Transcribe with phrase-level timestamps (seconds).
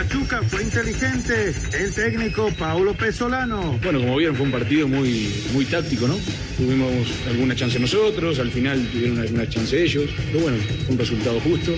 [0.00, 1.52] Pachuca fue inteligente.
[1.74, 3.78] El técnico Paulo Pesolano.
[3.82, 6.16] Bueno, como vieron, fue un partido muy, muy táctico, ¿no?
[6.56, 6.90] Tuvimos
[7.28, 10.08] alguna chance nosotros, al final tuvieron alguna chance ellos.
[10.28, 11.72] Pero bueno, fue un resultado justo,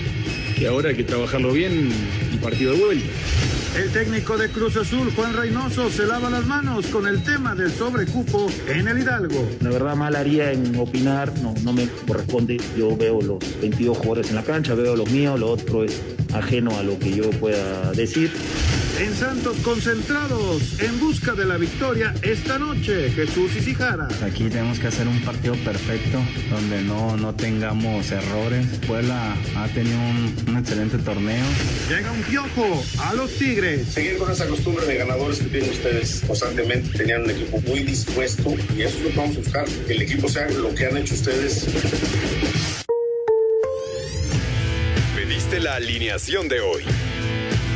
[0.57, 1.91] que ahora hay que trabajarlo bien
[2.33, 3.05] y partido de vuelta.
[3.75, 7.71] El técnico de Cruz Azul, Juan Reynoso, se lava las manos con el tema del
[7.71, 9.49] sobrecupo en el Hidalgo.
[9.61, 12.61] La verdad, mal haría en opinar, no, no me corresponde.
[12.77, 15.99] Yo veo los 22 jugadores en la cancha, veo los míos, lo otro es
[16.33, 18.31] ajeno a lo que yo pueda decir.
[18.99, 24.07] En Santos concentrados, en busca de la victoria esta noche, Jesús Isijara.
[24.23, 26.19] Aquí tenemos que hacer un partido perfecto,
[26.51, 28.67] donde no, no tengamos errores.
[28.85, 31.43] Puebla ha tenido un, un excelente torneo.
[31.89, 33.87] Llega un piojo a los Tigres.
[33.87, 36.95] Seguir con esa costumbre de ganadores que tienen ustedes constantemente.
[36.95, 39.65] Tenían un equipo muy dispuesto y eso es lo que vamos a buscar.
[39.65, 41.67] Que el equipo sea lo que han hecho ustedes.
[45.15, 46.83] Pediste la alineación de hoy.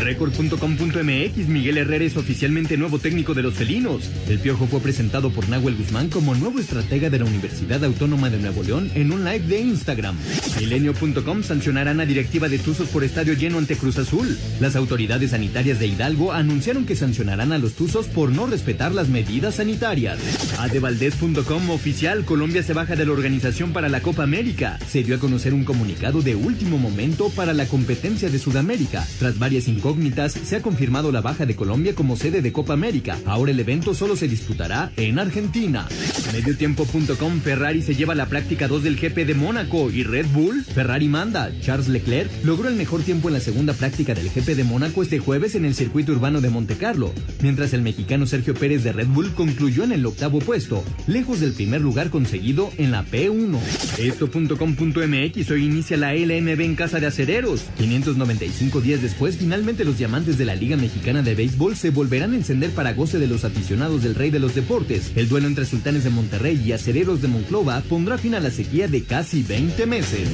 [0.00, 4.10] Record.com.mx Miguel Herrera es oficialmente nuevo técnico de los felinos.
[4.28, 8.38] El Piojo fue presentado por Nahuel Guzmán como nuevo estratega de la Universidad Autónoma de
[8.38, 10.16] Nuevo León en un live de Instagram.
[10.60, 14.38] Milenio.com sancionarán a directiva de Tuzos por estadio lleno ante Cruz Azul.
[14.60, 19.08] Las autoridades sanitarias de Hidalgo anunciaron que sancionarán a los Tuzos por no respetar las
[19.08, 20.18] medidas sanitarias.
[20.58, 24.78] Adevaldez.com oficial Colombia se baja de la organización para la Copa América.
[24.88, 29.06] Se dio a conocer un comunicado de último momento para la competencia de Sudamérica.
[29.18, 29.87] Tras varias incógnitas
[30.28, 33.18] se ha confirmado la baja de Colombia como sede de Copa América.
[33.24, 35.88] Ahora el evento solo se disputará en Argentina.
[36.32, 40.62] Mediotiempo.com Ferrari se lleva la práctica 2 del GP de Mónaco y Red Bull.
[40.62, 41.50] Ferrari manda.
[41.60, 45.18] Charles Leclerc logró el mejor tiempo en la segunda práctica del GP de Mónaco este
[45.18, 49.32] jueves en el circuito urbano de Montecarlo, mientras el mexicano Sergio Pérez de Red Bull
[49.34, 53.58] concluyó en el octavo puesto, lejos del primer lugar conseguido en la P1.
[53.98, 57.62] Esto.com.mx hoy inicia la LMB en casa de acereros.
[57.78, 62.36] 595 días después, finalmente los diamantes de la Liga Mexicana de Béisbol se volverán a
[62.36, 65.12] encender para goce de los aficionados del Rey de los Deportes.
[65.16, 68.88] El duelo entre Sultanes de Monterrey y Acereros de Monclova pondrá fin a la sequía
[68.88, 70.28] de casi 20 meses.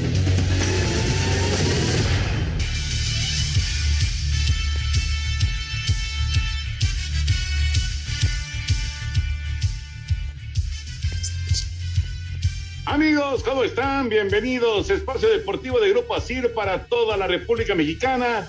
[12.87, 14.09] Amigos, ¿cómo están?
[14.09, 14.88] Bienvenidos.
[14.88, 18.49] Espacio Deportivo de Grupo ASIR para toda la República Mexicana.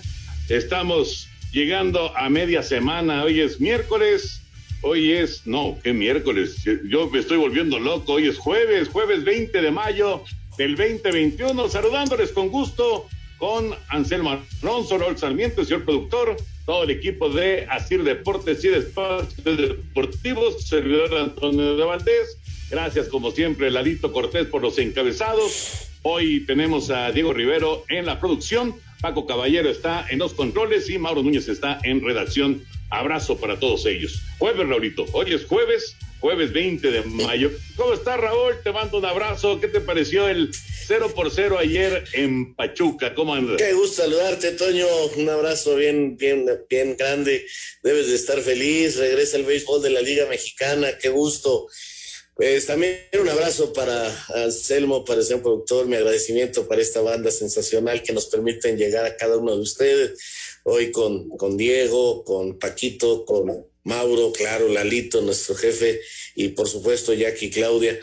[0.49, 3.23] Estamos llegando a media semana.
[3.23, 4.41] Hoy es miércoles.
[4.83, 6.57] Hoy es, no, ¿qué miércoles?
[6.87, 8.13] Yo me estoy volviendo loco.
[8.13, 10.23] Hoy es jueves, jueves 20 de mayo
[10.55, 11.67] del 2021.
[11.67, 13.07] Saludándoles con gusto
[13.39, 20.61] con Anselmo Alonso, Rol Sarmiento, señor productor, todo el equipo de Asir Deportes y Deportivos,
[20.67, 22.37] servidor Antonio de Valdés.
[22.69, 25.89] Gracias, como siempre, Ladito Cortés por los encabezados.
[26.03, 28.75] Hoy tenemos a Diego Rivero en la producción.
[29.05, 32.65] Paco Caballero está en los controles y Mauro Núñez está en redacción.
[32.89, 34.19] Abrazo para todos ellos.
[34.39, 35.05] Jueves, Raulito.
[35.11, 37.51] Hoy es jueves, jueves 20 de mayo.
[37.75, 38.55] ¿Cómo está, Raúl?
[38.63, 39.59] Te mando un abrazo.
[39.59, 40.49] ¿Qué te pareció el
[40.87, 43.13] 0 por 0 ayer en Pachuca?
[43.13, 43.57] ¿Cómo andas?
[43.57, 44.87] Qué gusto saludarte, Toño.
[45.17, 47.45] Un abrazo bien, bien, bien grande.
[47.83, 48.97] Debes de estar feliz.
[48.97, 50.97] Regresa el béisbol de la Liga Mexicana.
[50.99, 51.67] Qué gusto.
[52.35, 57.31] Pues también un abrazo para Anselmo, para el señor productor, mi agradecimiento para esta banda
[57.31, 60.19] sensacional que nos permiten llegar a cada uno de ustedes,
[60.63, 66.01] hoy con, con Diego, con Paquito, con Mauro, claro, Lalito, nuestro jefe,
[66.35, 67.97] y por supuesto Jackie Claudia.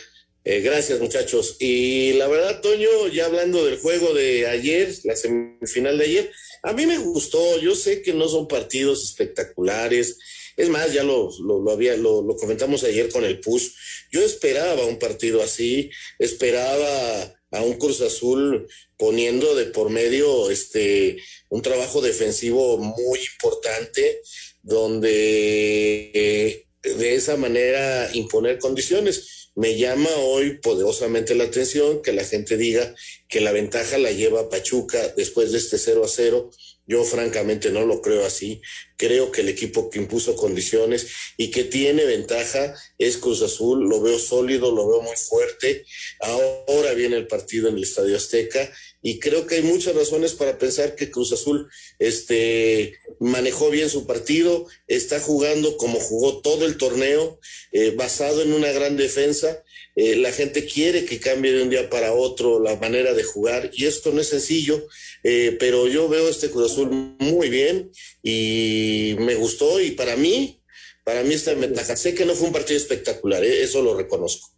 [0.45, 1.57] Eh, gracias muchachos.
[1.61, 6.33] Y la verdad, Toño, ya hablando del juego de ayer, la semifinal de ayer,
[6.63, 10.17] a mí me gustó, yo sé que no son partidos espectaculares,
[10.57, 13.75] es más, ya lo, lo, había, lo, comentamos ayer con el PUS.
[14.11, 18.67] Yo esperaba un partido así, esperaba a un Cruz Azul
[18.97, 21.19] poniendo de por medio este
[21.51, 24.23] un trabajo defensivo muy importante,
[24.63, 29.51] donde eh, de esa manera imponer condiciones.
[29.55, 32.95] Me llama hoy poderosamente la atención que la gente diga
[33.29, 36.51] que la ventaja la lleva Pachuca después de este 0 a 0
[36.87, 38.61] Yo francamente no lo creo así.
[38.97, 43.89] Creo que el equipo que impuso condiciones y que tiene ventaja es Cruz Azul.
[43.89, 45.85] Lo veo sólido, lo veo muy fuerte.
[46.21, 48.71] Ahora viene el partido en el Estadio Azteca
[49.01, 51.69] y creo que hay muchas razones para pensar que Cruz Azul
[51.99, 57.41] este, manejó bien su partido, está jugando como jugó todo el torneo,
[57.73, 59.63] eh, basado en una gran defensa.
[59.95, 63.71] Eh, la gente quiere que cambie de un día para otro la manera de jugar
[63.75, 64.87] y esto no es sencillo,
[65.23, 67.91] eh, pero yo veo este Cruz Azul muy bien
[68.23, 70.63] y me gustó y para mí,
[71.05, 71.97] para mí esta ventaja.
[71.97, 74.49] Sé que no fue un partido espectacular, eso lo reconozco.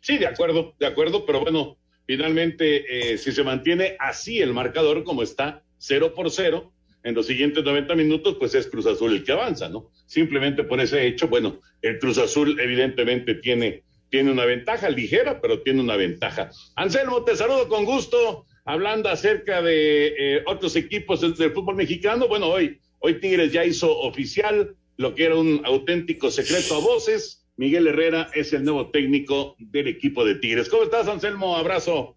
[0.00, 1.78] Sí, de acuerdo, de acuerdo, pero bueno,
[2.10, 7.26] Finalmente, eh, si se mantiene así el marcador como está, cero por cero, en los
[7.26, 9.90] siguientes 90 minutos, pues es Cruz Azul el que avanza, ¿no?
[10.06, 15.62] Simplemente por ese hecho, bueno, el Cruz Azul evidentemente tiene, tiene una ventaja ligera, pero
[15.62, 16.50] tiene una ventaja.
[16.76, 22.28] Anselmo, te saludo con gusto, hablando acerca de eh, otros equipos del fútbol mexicano.
[22.28, 27.40] Bueno, hoy, hoy Tigres ya hizo oficial lo que era un auténtico secreto a voces
[27.60, 30.70] Miguel Herrera es el nuevo técnico del equipo de Tigres.
[30.70, 31.58] ¿Cómo estás, Anselmo?
[31.58, 32.16] Abrazo.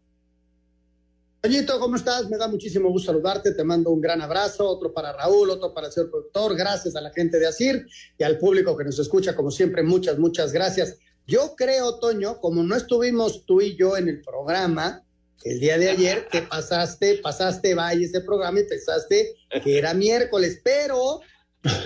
[1.43, 2.29] Toñito, ¿cómo estás?
[2.29, 3.51] Me da muchísimo gusto saludarte.
[3.51, 6.55] Te mando un gran abrazo, otro para Raúl, otro para el señor productor.
[6.55, 7.85] Gracias a la gente de Asir
[8.17, 10.99] y al público que nos escucha, como siempre, muchas, muchas gracias.
[11.27, 15.03] Yo creo, Toño, como no estuvimos tú y yo en el programa
[15.43, 20.61] el día de ayer, te pasaste, pasaste, vaya ese programa y pensaste que era miércoles,
[20.63, 21.19] pero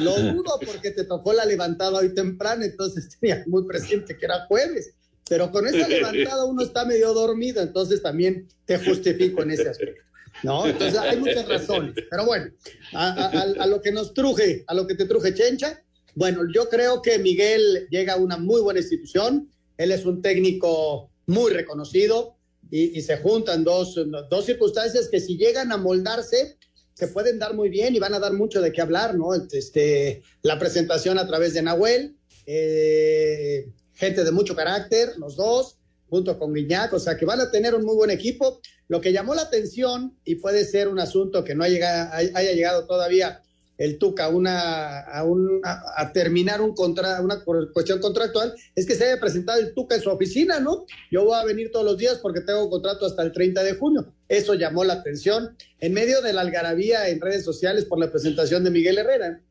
[0.02, 4.46] lo dudo porque te tocó la levantada hoy temprano, entonces tenía muy presente que era
[4.46, 4.94] jueves.
[5.30, 10.04] Pero con esa levantada uno está medio dormido, entonces también te justifico en ese aspecto.
[10.44, 10.68] ¿No?
[10.68, 11.96] Entonces hay muchas razones.
[12.10, 12.52] Pero bueno,
[12.94, 15.82] a, lo que nos truje, a lo que te truje Chencha,
[16.14, 19.50] bueno, yo creo que Miguel llega a una muy buena institución.
[19.78, 22.36] Él es un técnico muy reconocido
[22.70, 26.58] y, y se juntan dos, dos circunstancias que si llegan a moldarse,
[26.98, 29.36] se pueden dar muy bien y van a dar mucho de qué hablar, ¿no?
[29.36, 32.16] Este, la presentación a través de Nahuel,
[32.48, 35.78] eh, gente de mucho carácter, los dos,
[36.10, 38.62] junto con Guiñac, o sea que van a tener un muy buen equipo.
[38.88, 42.86] Lo que llamó la atención, y puede ser un asunto que no haya, haya llegado
[42.86, 43.42] todavía
[43.78, 49.60] el Tuca a, un, a, terminar un una cuestión contractual, es que se haya presentado
[49.60, 50.86] el Tuca en su oficina, ¿no?
[51.12, 54.14] Yo voy a venir todos los días porque tengo contrato hasta el 30 de junio.
[54.28, 58.64] Eso llamó la atención en medio de la algarabía en redes sociales por la presentación
[58.64, 59.42] de Miguel Herrera.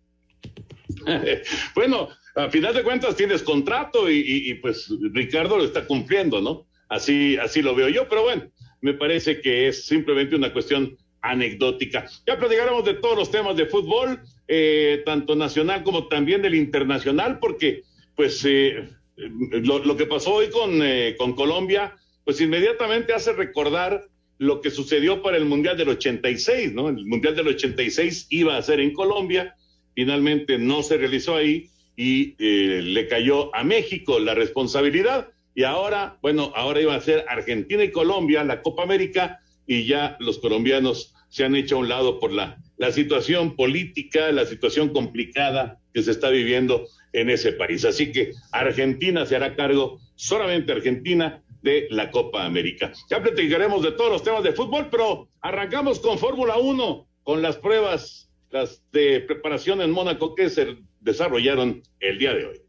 [1.74, 6.66] bueno, a final de cuentas tienes contrato y, pues Ricardo lo está cumpliendo, ¿no?
[6.88, 8.44] Así, así lo veo yo, pero bueno,
[8.82, 12.06] me parece que es simplemente una cuestión anecdótica.
[12.26, 17.38] Ya platicaremos de todos los temas de fútbol, eh, tanto nacional como también del internacional,
[17.38, 17.82] porque
[18.14, 18.86] pues eh,
[19.16, 24.04] lo, que pasó hoy con, eh, con Colombia, pues inmediatamente hace recordar
[24.38, 26.90] lo que sucedió para el Mundial del 86, ¿no?
[26.90, 29.56] El Mundial del 86 iba a ser en Colombia,
[29.94, 35.28] finalmente no se realizó ahí y le cayó a México la responsabilidad.
[35.54, 40.16] Y ahora, bueno, ahora iba a ser Argentina y Colombia la Copa América y ya
[40.20, 44.90] los colombianos se han hecho a un lado por la, la situación política, la situación
[44.90, 47.84] complicada que se está viviendo en ese país.
[47.84, 52.92] Así que Argentina se hará cargo, solamente Argentina, de la Copa América.
[53.10, 57.56] Ya platicaremos de todos los temas de fútbol, pero arrancamos con Fórmula 1, con las
[57.56, 62.60] pruebas, las de preparación en Mónaco que se desarrollaron el día de hoy.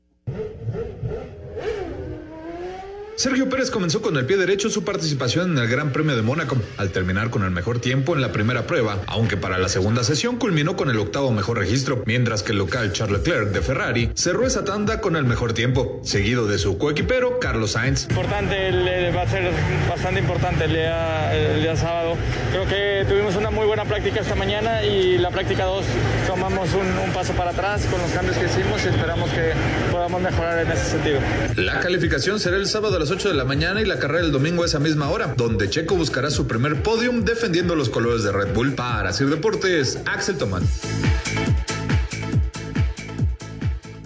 [3.17, 6.56] Sergio Pérez comenzó con el pie derecho su participación en el Gran Premio de Mónaco,
[6.77, 10.37] al terminar con el mejor tiempo en la primera prueba, aunque para la segunda sesión
[10.37, 14.45] culminó con el octavo mejor registro, mientras que el local Charles Leclerc de Ferrari cerró
[14.45, 18.06] esa tanda con el mejor tiempo, seguido de su coequipero Carlos Sainz.
[18.07, 19.51] Importante, va a ser
[19.89, 22.15] bastante importante el día, el día sábado.
[22.51, 25.85] Creo que tuvimos una muy buena práctica esta mañana y la práctica 2
[26.27, 29.53] tomamos un, un paso para atrás con los cambios que hicimos y esperamos que
[29.92, 31.19] podamos mejorar en ese sentido.
[31.56, 34.31] La calificación será el sábado a las 8 de la mañana y la carrera del
[34.31, 38.31] domingo a esa misma hora, donde Checo buscará su primer podium defendiendo los colores de
[38.31, 38.73] Red Bull.
[38.73, 40.64] Para Sir Deportes, Axel Tomán.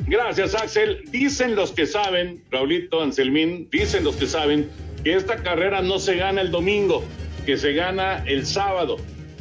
[0.07, 1.03] Gracias, Axel.
[1.11, 4.69] Dicen los que saben, Raulito Anselmín, dicen los que saben
[5.03, 7.03] que esta carrera no se gana el domingo,
[7.45, 8.97] que se gana el sábado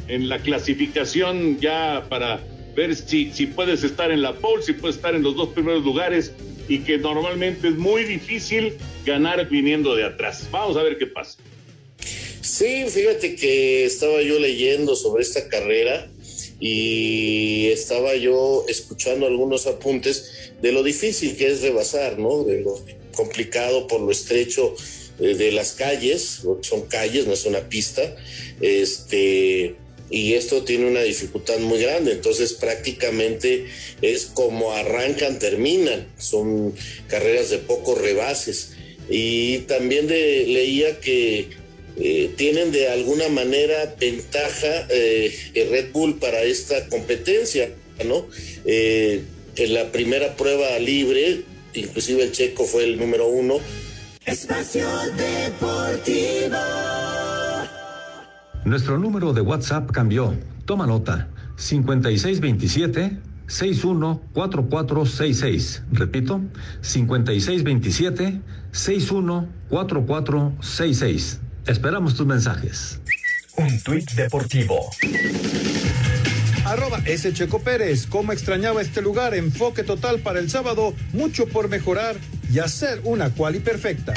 [0.07, 2.39] en la clasificación ya para
[2.75, 5.83] ver si, si puedes estar en la pole, si puedes estar en los dos primeros
[5.83, 6.31] lugares
[6.67, 10.47] y que normalmente es muy difícil ganar viniendo de atrás.
[10.51, 11.37] Vamos a ver qué pasa.
[12.41, 16.09] Sí, fíjate que estaba yo leyendo sobre esta carrera
[16.59, 22.43] y estaba yo escuchando algunos apuntes de lo difícil que es rebasar, ¿no?
[22.43, 24.75] De lo complicado por lo estrecho
[25.19, 28.15] eh, de las calles, son calles, no es una pista,
[28.59, 29.75] este,
[30.11, 32.11] y esto tiene una dificultad muy grande.
[32.11, 33.67] Entonces prácticamente
[34.01, 36.05] es como arrancan, terminan.
[36.17, 36.75] Son
[37.07, 38.73] carreras de pocos rebases.
[39.09, 41.47] Y también leía que
[41.97, 47.69] eh, tienen de alguna manera ventaja eh, Red Bull para esta competencia,
[48.05, 48.27] ¿no?
[48.65, 49.21] Eh,
[49.55, 51.41] en la primera prueba libre,
[51.73, 53.59] inclusive el checo fue el número uno.
[54.25, 54.87] Espacio
[55.17, 56.57] Deportivo.
[58.65, 60.33] Nuestro número de WhatsApp cambió.
[60.65, 61.27] Toma nota.
[61.57, 65.83] 5627 614466.
[65.91, 66.41] Repito,
[66.81, 68.41] 5627
[68.71, 71.39] 614466.
[71.67, 72.99] Esperamos tus mensajes.
[73.57, 74.89] Un tuit deportivo.
[76.65, 77.33] Arroba S.
[77.33, 78.07] Checo Pérez.
[78.07, 79.35] ¿Cómo extrañaba este lugar?
[79.35, 80.93] Enfoque total para el sábado.
[81.11, 82.15] Mucho por mejorar
[82.51, 84.13] y hacer una quali perfecta.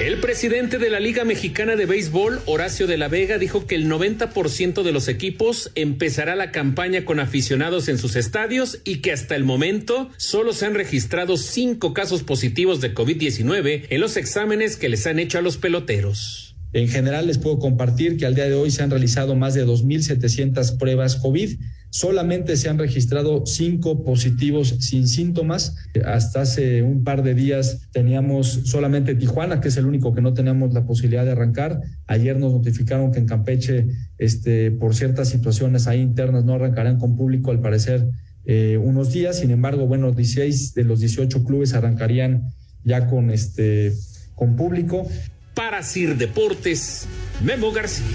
[0.00, 3.86] El presidente de la Liga Mexicana de Béisbol, Horacio de la Vega, dijo que el
[3.86, 9.36] 90% de los equipos empezará la campaña con aficionados en sus estadios y que hasta
[9.36, 14.88] el momento solo se han registrado cinco casos positivos de COVID-19 en los exámenes que
[14.88, 16.56] les han hecho a los peloteros.
[16.72, 19.66] En general les puedo compartir que al día de hoy se han realizado más de
[19.66, 21.58] 2.700 pruebas COVID
[21.90, 25.74] Solamente se han registrado cinco positivos sin síntomas.
[26.04, 30.32] Hasta hace un par de días teníamos solamente Tijuana, que es el único que no
[30.32, 31.80] tenemos la posibilidad de arrancar.
[32.06, 37.16] Ayer nos notificaron que en Campeche, este, por ciertas situaciones ahí internas, no arrancarán con
[37.16, 38.06] público, al parecer,
[38.44, 39.40] eh, unos días.
[39.40, 42.52] Sin embargo, bueno, 16 de los 18 clubes arrancarían
[42.84, 43.92] ya con, este,
[44.36, 45.08] con público.
[45.54, 47.06] Para Sir Deportes,
[47.42, 48.06] Memo García.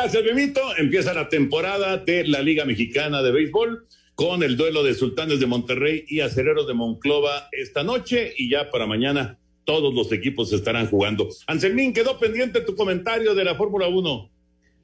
[0.00, 0.60] Gracias, Memito.
[0.76, 5.46] Empieza la temporada de la Liga Mexicana de Béisbol con el duelo de Sultanes de
[5.46, 10.88] Monterrey y Acereros de Monclova esta noche y ya para mañana todos los equipos estarán
[10.88, 11.28] jugando.
[11.48, 14.30] Anselmín, quedó pendiente tu comentario de la Fórmula 1.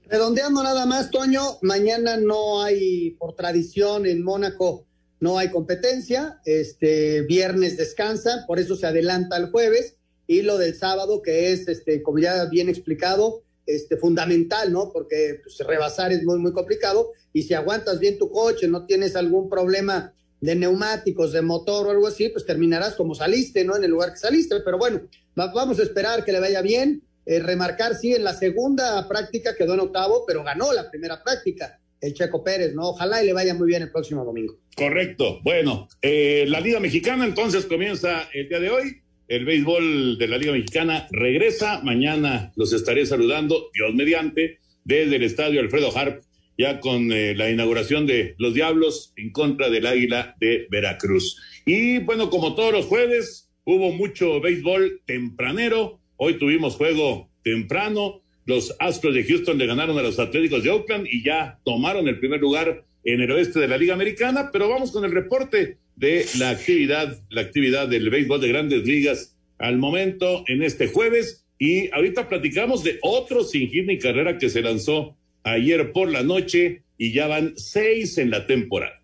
[0.08, 4.84] Redondeando nada más, Toño, mañana no hay, por tradición en Mónaco,
[5.20, 10.74] no hay competencia, este viernes descansa, por eso se adelanta el jueves, y lo del
[10.74, 14.90] sábado, que es, este, como ya bien explicado, este, fundamental, ¿no?
[14.92, 19.16] Porque pues, rebasar es muy, muy complicado y si aguantas bien tu coche, no tienes
[19.16, 23.76] algún problema de neumáticos, de motor o algo así, pues terminarás como saliste, ¿no?
[23.76, 25.02] En el lugar que saliste, pero bueno,
[25.34, 27.02] vamos a esperar que le vaya bien.
[27.26, 31.80] Eh, remarcar, sí, en la segunda práctica quedó en octavo, pero ganó la primera práctica
[32.04, 32.90] el Checo Pérez, ¿no?
[32.90, 34.58] Ojalá y le vaya muy bien el próximo domingo.
[34.76, 35.40] Correcto.
[35.42, 40.38] Bueno, eh, la Liga Mexicana entonces comienza el día de hoy el béisbol de la
[40.38, 41.80] Liga Mexicana regresa.
[41.82, 46.22] Mañana los estaré saludando, Dios mediante, desde el estadio Alfredo Harp,
[46.58, 51.40] ya con eh, la inauguración de los Diablos en contra del Águila de Veracruz.
[51.66, 56.00] Y bueno, como todos los jueves, hubo mucho béisbol tempranero.
[56.16, 58.20] Hoy tuvimos juego temprano.
[58.46, 62.18] Los Astros de Houston le ganaron a los Atléticos de Oakland y ya tomaron el
[62.18, 64.50] primer lugar en el oeste de la Liga Americana.
[64.52, 69.36] Pero vamos con el reporte de la actividad, la actividad del béisbol de grandes ligas
[69.58, 71.44] al momento en este jueves.
[71.58, 76.22] Y ahorita platicamos de otro sin hit ni carrera que se lanzó ayer por la
[76.22, 79.03] noche y ya van seis en la temporada.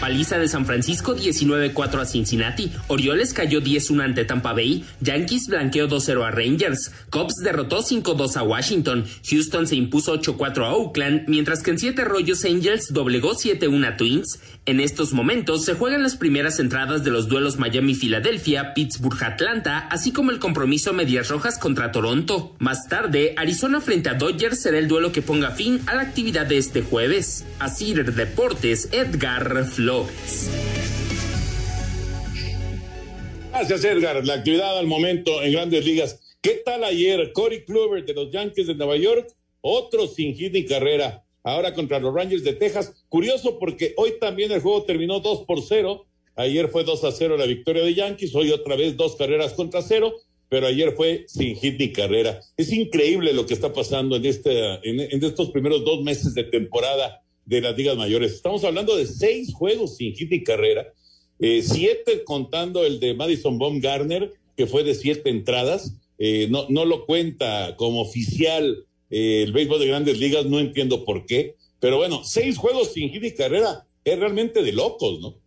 [0.00, 2.72] Paliza de San Francisco 19-4 a Cincinnati.
[2.88, 4.82] Orioles cayó 10-1 ante Tampa Bay.
[5.00, 6.90] Yankees blanqueó 2-0 a Rangers.
[7.10, 9.04] Cubs derrotó 5-2 a Washington.
[9.28, 13.96] Houston se impuso 8-4 a Oakland, mientras que en Siete Rollos Angels doblegó 7-1 a
[13.98, 14.40] Twins.
[14.64, 20.30] En estos momentos se juegan las primeras entradas de los duelos Miami-Filadelfia, Pittsburgh-Atlanta, así como
[20.30, 22.56] el compromiso Medias Rojas contra Toronto.
[22.58, 26.46] Más tarde, Arizona frente a Dodgers será el duelo que ponga fin a la actividad
[26.46, 27.44] de este jueves.
[27.58, 29.89] Así Deportes, Edgar Flores.
[33.50, 34.24] Gracias, Edgar.
[34.24, 36.20] La actividad al momento en grandes ligas.
[36.40, 37.32] ¿Qué tal ayer?
[37.32, 39.28] Corey Kluber de los Yankees de Nueva York,
[39.60, 41.24] otro sin hit ni carrera.
[41.42, 43.04] Ahora contra los Rangers de Texas.
[43.08, 46.06] Curioso porque hoy también el juego terminó 2 por 0.
[46.36, 48.34] Ayer fue 2 a 0 la victoria de Yankees.
[48.34, 50.14] Hoy otra vez dos carreras contra cero.
[50.48, 52.40] Pero ayer fue sin hit ni carrera.
[52.56, 54.50] Es increíble lo que está pasando en, este,
[54.82, 58.32] en estos primeros dos meses de temporada de las ligas mayores.
[58.32, 60.94] Estamos hablando de seis juegos sin hit y carrera,
[61.40, 65.94] eh, siete contando el de Madison Baumgartner, que fue de siete entradas.
[66.16, 71.04] Eh, no, no lo cuenta como oficial eh, el béisbol de grandes ligas, no entiendo
[71.04, 71.56] por qué.
[71.80, 75.40] Pero bueno, seis juegos sin hit y carrera es realmente de locos, ¿no?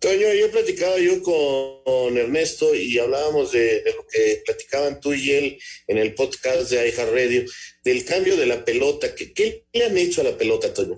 [0.00, 5.58] Toño, yo platicaba yo con, Ernesto y hablábamos de, lo que platicaban tú y él
[5.86, 7.44] en el podcast de iHeartRadio,
[7.86, 9.14] del cambio de la pelota.
[9.14, 10.96] ¿Qué, ¿Qué, le han hecho a la pelota, Toño?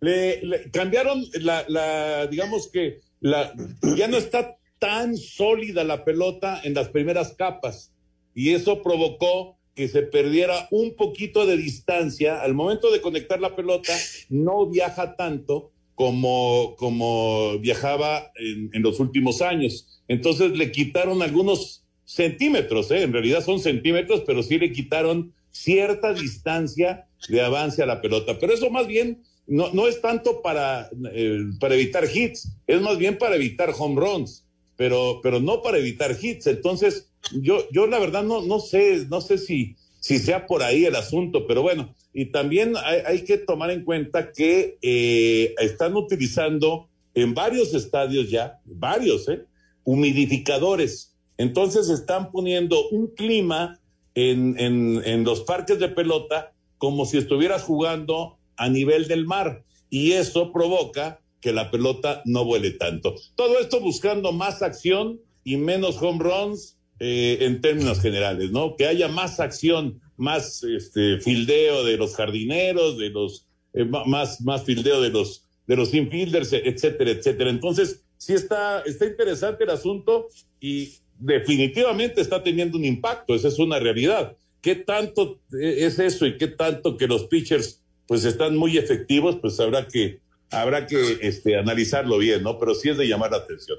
[0.00, 3.52] le, cambiaron la, digamos que la,
[3.96, 7.92] ya no está tan sólida la pelota en las primeras capas
[8.34, 12.40] y eso provocó que se perdiera un poquito de distancia.
[12.40, 13.92] Al momento de conectar la pelota,
[14.30, 20.00] no viaja tanto como, como viajaba en, en los últimos años.
[20.08, 23.02] Entonces le quitaron algunos centímetros, ¿eh?
[23.02, 28.38] en realidad son centímetros, pero sí le quitaron cierta distancia de avance a la pelota.
[28.38, 32.98] Pero eso más bien no, no es tanto para, eh, para evitar hits, es más
[32.98, 34.44] bien para evitar home runs,
[34.76, 36.46] pero, pero no para evitar hits.
[36.46, 40.84] Entonces, yo, yo la verdad no, no sé, no sé si, si sea por ahí
[40.84, 46.88] el asunto, pero bueno, y también hay, que tomar en cuenta que eh, están utilizando
[47.14, 49.44] en varios estadios ya, varios, ¿eh?
[49.84, 51.14] humidificadores.
[51.36, 53.80] Entonces están poniendo un clima
[54.18, 59.64] en, en, en los parques de pelota como si estuvieras jugando a nivel del mar
[59.90, 63.14] y eso provoca que la pelota no vuele tanto.
[63.36, 68.74] Todo esto buscando más acción y menos home runs eh, en términos generales, ¿no?
[68.74, 74.64] Que haya más acción, más este, fildeo de los jardineros, de los eh, más más
[74.64, 77.50] fildeo de los de los infielders, etcétera, etcétera.
[77.50, 80.26] Entonces sí está está interesante el asunto
[80.60, 83.34] y definitivamente está teniendo un impacto.
[83.34, 84.36] Esa es una realidad.
[84.60, 89.36] ¿Qué tanto es eso y qué tanto que los pitchers pues están muy efectivos?
[89.40, 90.20] Pues habrá que
[90.50, 92.58] habrá que este, analizarlo bien, ¿no?
[92.58, 93.78] Pero sí es de llamar la atención.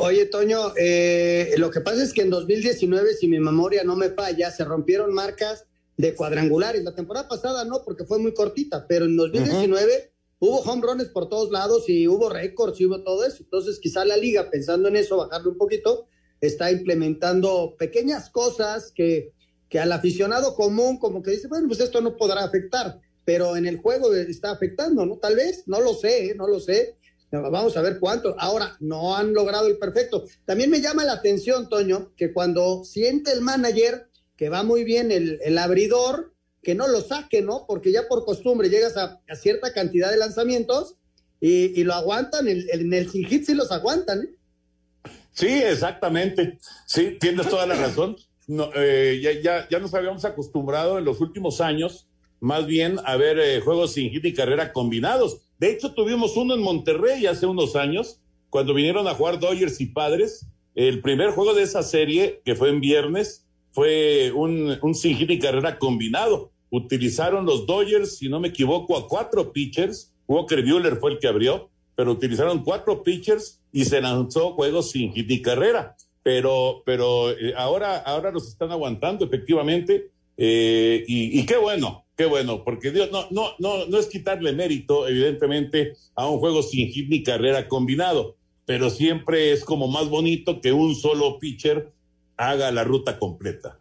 [0.00, 4.10] Oye, Toño, eh, lo que pasa es que en 2019, si mi memoria no me
[4.10, 5.64] falla, se rompieron marcas
[5.96, 6.82] de cuadrangulares.
[6.82, 11.28] La temporada pasada no, porque fue muy cortita, pero en 2019 hubo home runs por
[11.28, 13.38] todos lados y hubo récords y hubo todo eso.
[13.42, 16.08] Entonces, quizá la liga, pensando en eso, bajarle un poquito,
[16.40, 19.32] está implementando pequeñas cosas que,
[19.68, 23.66] que al aficionado común, como que dice, bueno, pues esto no podrá afectar, pero en
[23.66, 25.18] el juego está afectando, ¿no?
[25.18, 26.34] Tal vez, no lo sé, ¿eh?
[26.34, 26.96] no lo sé.
[27.32, 28.36] Vamos a ver cuánto.
[28.38, 30.24] Ahora, no han logrado el perfecto.
[30.44, 35.10] También me llama la atención, Toño, que cuando siente el manager que va muy bien
[35.10, 36.34] el, el abridor,
[36.66, 37.64] que no lo saque, ¿no?
[37.64, 40.96] Porque ya por costumbre llegas a, cierta cantidad de lanzamientos
[41.40, 45.10] y, lo aguantan, en el, el sin hit sí los aguantan, ¿eh?
[45.30, 46.58] Sí, exactamente.
[46.84, 48.16] Sí, tienes toda la razón.
[48.48, 52.08] No, eh, ya, ya, ya nos habíamos acostumbrado en los últimos años,
[52.40, 55.42] más bien, a ver eh, juegos sin hit y carrera combinados.
[55.60, 59.86] De hecho, tuvimos uno en Monterrey hace unos años, cuando vinieron a jugar Dodgers y
[59.86, 60.46] Padres.
[60.74, 65.30] El primer juego de esa serie, que fue en viernes, fue un, un sin hit
[65.30, 66.50] y carrera combinado.
[66.70, 70.12] Utilizaron los Dodgers, si no me equivoco, a cuatro pitchers.
[70.26, 75.12] Walker Buehler fue el que abrió, pero utilizaron cuatro pitchers y se lanzó juegos sin
[75.12, 75.96] hit y carrera.
[76.22, 80.10] Pero, pero eh, ahora, ahora los están aguantando efectivamente.
[80.36, 84.52] Eh, y, y, qué bueno, qué bueno, porque Dios no, no, no, no es quitarle
[84.52, 90.10] mérito, evidentemente, a un juego sin hit ni carrera combinado, pero siempre es como más
[90.10, 91.90] bonito que un solo pitcher
[92.36, 93.78] haga la ruta completa.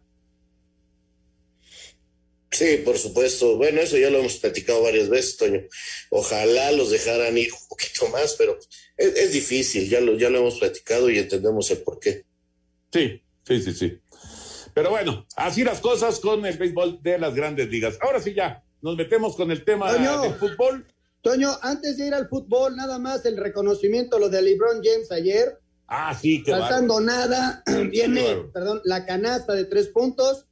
[2.55, 3.57] Sí, por supuesto.
[3.57, 5.59] Bueno, eso ya lo hemos platicado varias veces, Toño.
[6.09, 8.57] Ojalá los dejaran ir un poquito más, pero
[8.95, 12.23] es, es difícil, ya lo, ya lo hemos platicado y entendemos el por qué.
[12.93, 13.99] Sí, sí, sí, sí.
[14.73, 17.97] Pero bueno, así las cosas con el béisbol de las grandes ligas.
[17.99, 20.87] Ahora sí ya, nos metemos con el tema Toño, del fútbol.
[21.21, 25.59] Toño, antes de ir al fútbol, nada más el reconocimiento, lo de LeBron James ayer.
[25.87, 30.45] Ah, sí, que Faltando nada, viene, perdón, la canasta de tres puntos.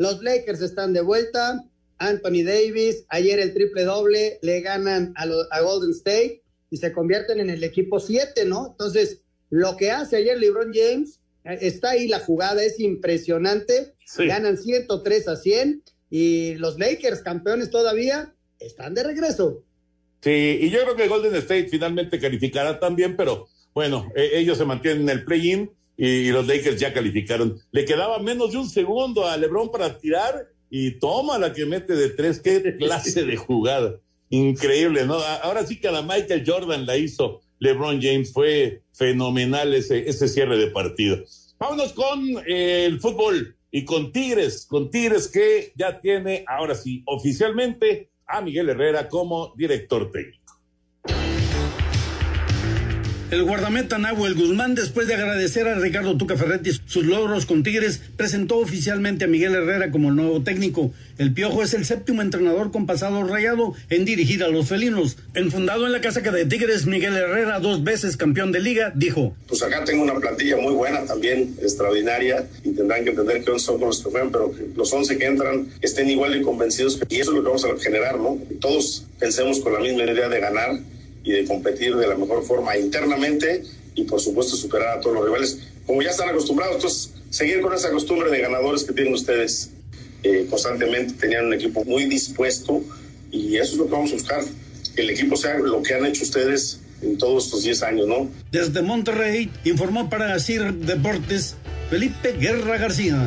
[0.00, 1.62] Los Lakers están de vuelta.
[1.98, 6.90] Anthony Davis, ayer el triple doble, le ganan a, lo, a Golden State y se
[6.90, 8.68] convierten en el equipo 7, ¿no?
[8.70, 13.92] Entonces, lo que hace ayer LeBron James, está ahí la jugada, es impresionante.
[14.06, 14.26] Sí.
[14.26, 19.62] Ganan 103 a 100 y los Lakers, campeones todavía, están de regreso.
[20.22, 24.64] Sí, y yo creo que Golden State finalmente calificará también, pero bueno, eh, ellos se
[24.64, 27.60] mantienen en el play-in y, los Lakers ya calificaron.
[27.72, 31.94] Le quedaba menos de un segundo a LeBron para tirar y toma la que mete
[31.94, 32.40] de tres.
[32.40, 34.00] Qué clase de jugada.
[34.30, 35.14] Increíble, ¿no?
[35.42, 38.32] Ahora sí que a la Michael Jordan la hizo LeBron James.
[38.32, 41.18] Fue fenomenal ese, ese cierre de partido.
[41.58, 47.02] Vámonos con eh, el fútbol y con Tigres, con Tigres que ya tiene ahora sí
[47.04, 50.39] oficialmente a Miguel Herrera como director técnico.
[53.30, 58.00] El guardameta Nahuel Guzmán, después de agradecer a Ricardo Tuca Ferretti sus logros con Tigres,
[58.16, 60.92] presentó oficialmente a Miguel Herrera como el nuevo técnico.
[61.16, 65.16] El Piojo es el séptimo entrenador con pasado rayado en dirigir a los felinos.
[65.34, 69.62] Enfundado en la casaca de Tigres, Miguel Herrera, dos veces campeón de liga, dijo: Pues
[69.62, 74.02] acá tengo una plantilla muy buena también, extraordinaria, y tendrán que entender que son los
[74.02, 77.42] que fueron, pero los 11 que entran estén igual de convencidos, y eso es lo
[77.44, 78.38] que vamos a generar, ¿no?
[78.60, 80.80] Todos pensemos con la misma idea de ganar
[81.22, 83.62] y de competir de la mejor forma internamente
[83.94, 87.74] y por supuesto superar a todos los rivales, como ya están acostumbrados, entonces seguir con
[87.74, 89.70] esa costumbre de ganadores que tienen ustedes
[90.22, 92.82] eh, constantemente, tenían un equipo muy dispuesto
[93.30, 94.44] y eso es lo que vamos a buscar,
[94.94, 98.30] que el equipo sea lo que han hecho ustedes en todos estos 10 años, ¿no?
[98.52, 101.56] Desde Monterrey informó para CIR Deportes
[101.88, 103.18] Felipe Guerra García.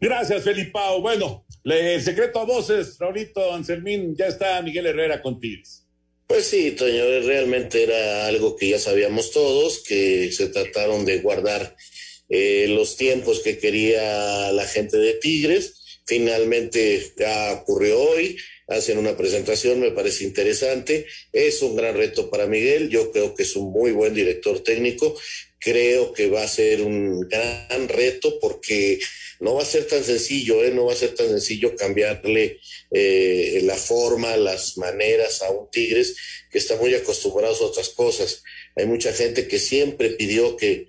[0.00, 1.00] Gracias, Felipao.
[1.00, 5.86] Bueno, le secreto a voces, Raulito Anselmín, ya está Miguel Herrera con Tigres.
[6.26, 11.76] Pues sí, Toño, realmente era algo que ya sabíamos todos, que se trataron de guardar
[12.28, 16.00] eh, los tiempos que quería la gente de Tigres.
[16.04, 18.36] Finalmente ya ocurrió hoy,
[18.68, 21.06] hacen una presentación, me parece interesante.
[21.32, 25.16] Es un gran reto para Miguel, yo creo que es un muy buen director técnico,
[25.58, 28.98] creo que va a ser un gran reto porque
[29.40, 30.70] no va a ser tan sencillo, ¿eh?
[30.70, 36.16] no va a ser tan sencillo cambiarle eh, la forma, las maneras a un Tigres
[36.50, 38.42] que está muy acostumbrado a otras cosas.
[38.76, 40.88] Hay mucha gente que siempre pidió que,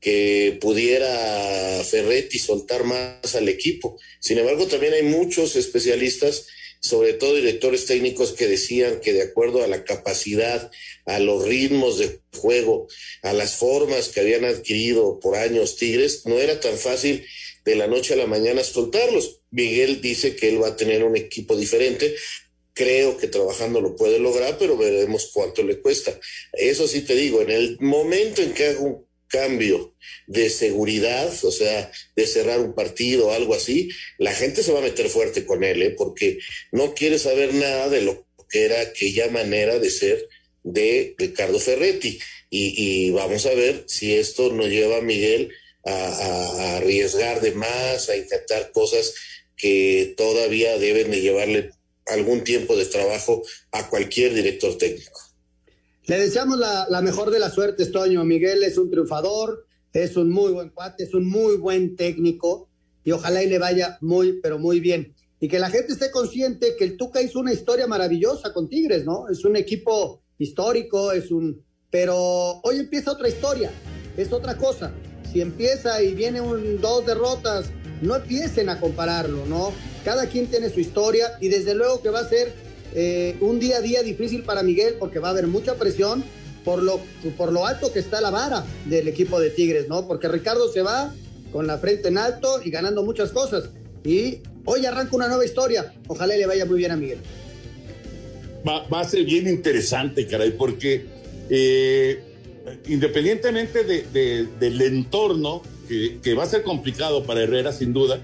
[0.00, 3.98] que pudiera Ferretti soltar más al equipo.
[4.20, 6.46] Sin embargo, también hay muchos especialistas,
[6.84, 10.70] sobre todo directores técnicos, que decían que de acuerdo a la capacidad,
[11.06, 12.88] a los ritmos de juego,
[13.22, 17.24] a las formas que habían adquirido por años Tigres, no era tan fácil
[17.64, 19.40] de la noche a la mañana soltarlos.
[19.50, 22.16] Miguel dice que él va a tener un equipo diferente.
[22.74, 26.20] Creo que trabajando lo puede lograr, pero veremos cuánto le cuesta.
[26.52, 29.94] Eso sí te digo, en el momento en que haga un cambio
[30.28, 34.78] de seguridad, o sea, de cerrar un partido o algo así, la gente se va
[34.78, 35.90] a meter fuerte con él, ¿eh?
[35.90, 36.38] porque
[36.70, 40.28] no quiere saber nada de lo que era aquella manera de ser
[40.62, 42.20] de Ricardo Ferretti.
[42.48, 45.50] Y, y vamos a ver si esto nos lleva a Miguel
[45.84, 49.14] a, arriesgar de más, a intentar cosas
[49.56, 51.70] que todavía deben de llevarle
[52.06, 53.42] algún tiempo de trabajo
[53.72, 55.20] a cualquier director técnico.
[56.06, 58.24] Le deseamos la, mejor de las suertes, Toño.
[58.24, 62.68] Miguel es un triunfador, es un muy buen cuate, es un muy buen técnico
[63.04, 65.14] y ojalá y le vaya muy, pero muy bien.
[65.40, 69.04] Y que la gente esté consciente que el Tuca hizo una historia maravillosa con Tigres,
[69.04, 69.28] ¿no?
[69.28, 71.62] Es un equipo histórico, es un...
[71.90, 72.16] Pero
[72.62, 73.70] hoy empieza otra historia,
[74.16, 74.92] es otra cosa
[75.34, 77.66] si empieza y viene un, dos derrotas,
[78.00, 79.72] no empiecen a compararlo, ¿no?
[80.04, 82.54] Cada quien tiene su historia y desde luego que va a ser
[82.94, 86.24] eh, un día a día difícil para Miguel porque va a haber mucha presión
[86.64, 87.00] por lo,
[87.36, 90.08] por lo alto que está la vara del equipo de Tigres, ¿no?
[90.08, 91.12] Porque Ricardo se va
[91.52, 93.70] con la frente en alto y ganando muchas cosas.
[94.04, 95.92] Y hoy arranca una nueva historia.
[96.08, 97.18] Ojalá le vaya muy bien a Miguel.
[98.66, 101.04] Va, a ser bien interesante, caray, porque
[101.50, 102.22] eh,
[102.86, 108.20] independientemente de, del entorno, que, va a ser complicado para Herrera, sin duda,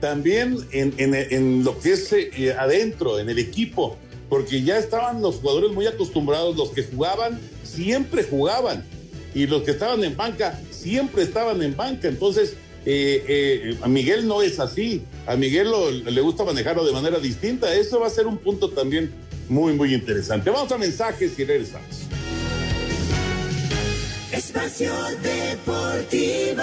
[0.00, 3.98] también en, lo que es eh, adentro, en el equipo,
[4.32, 8.82] porque ya estaban los jugadores muy acostumbrados, los que jugaban, siempre jugaban,
[9.34, 12.08] y los que estaban en banca, siempre estaban en banca.
[12.08, 12.54] Entonces,
[12.86, 15.70] eh, eh, a Miguel no es así, a Miguel
[16.06, 17.74] le gusta manejarlo de manera distinta.
[17.74, 19.12] Eso va a ser un punto también
[19.50, 20.48] muy, muy interesante.
[20.48, 22.06] Vamos a mensajes y regresamos.
[24.32, 26.62] Espacio Deportivo.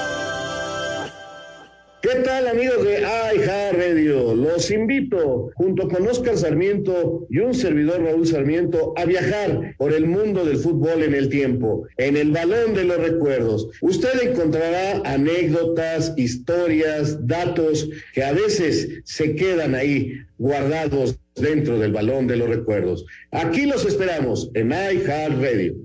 [2.01, 4.33] ¿Qué tal amigos de iHeart Radio?
[4.33, 10.05] Los invito, junto con Oscar Sarmiento y un servidor Raúl Sarmiento, a viajar por el
[10.05, 13.67] mundo del fútbol en el tiempo, en el balón de los recuerdos.
[13.81, 22.27] Usted encontrará anécdotas, historias, datos que a veces se quedan ahí guardados dentro del balón
[22.27, 23.05] de los recuerdos.
[23.31, 25.75] Aquí los esperamos en iHeart Radio.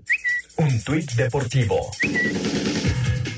[0.58, 1.90] Un tuit deportivo.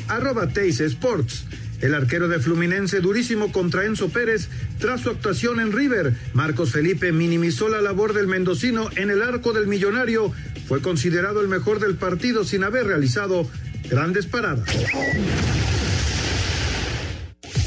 [0.08, 1.46] Arroba Teis Sports.
[1.80, 6.14] El arquero de Fluminense durísimo contra Enzo Pérez tras su actuación en River.
[6.32, 10.32] Marcos Felipe minimizó la labor del mendocino en el arco del millonario.
[10.66, 13.48] Fue considerado el mejor del partido sin haber realizado
[13.88, 14.68] grandes paradas.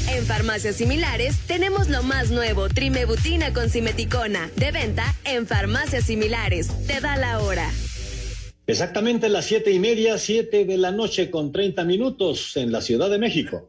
[0.08, 6.68] En farmacias similares tenemos lo más nuevo, Trimebutina con Simeticona, de venta en farmacias similares.
[6.86, 7.70] Te da la hora.
[8.66, 13.08] Exactamente las siete y media, siete de la noche con 30 minutos en la Ciudad
[13.08, 13.68] de México.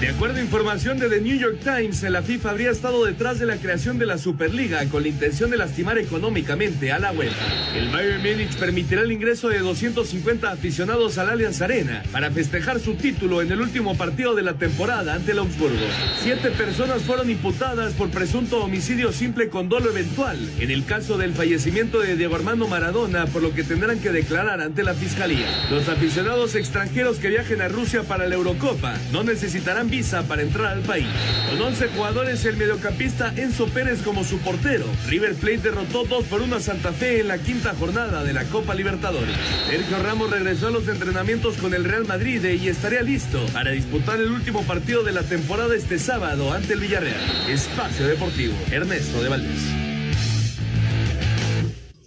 [0.00, 3.44] De acuerdo a información de The New York Times, la FIFA habría estado detrás de
[3.44, 7.76] la creación de la Superliga con la intención de lastimar económicamente a la UEFA.
[7.76, 12.94] El Bayern Múnich permitirá el ingreso de 250 aficionados al Allianz Arena para festejar su
[12.94, 15.76] título en el último partido de la temporada ante el Augsburgo.
[16.22, 21.34] Siete personas fueron imputadas por presunto homicidio simple con dolo eventual en el caso del
[21.34, 25.46] fallecimiento de Diego Armando Maradona, por lo que tendrán que declarar ante la fiscalía.
[25.70, 30.72] Los aficionados extranjeros que viajen a Rusia para la Eurocopa no necesitarán visa para entrar
[30.72, 31.06] al país.
[31.50, 34.86] Con 11 jugadores, el mediocampista Enzo Pérez como su portero.
[35.08, 38.44] River Plate derrotó 2 por 1 a Santa Fe en la quinta jornada de la
[38.44, 39.34] Copa Libertadores.
[39.68, 44.20] Sergio Ramos regresó a los entrenamientos con el Real Madrid y estaría listo para disputar
[44.20, 47.20] el último partido de la temporada este sábado ante el Villarreal.
[47.48, 49.60] Espacio Deportivo, Ernesto de Valdés.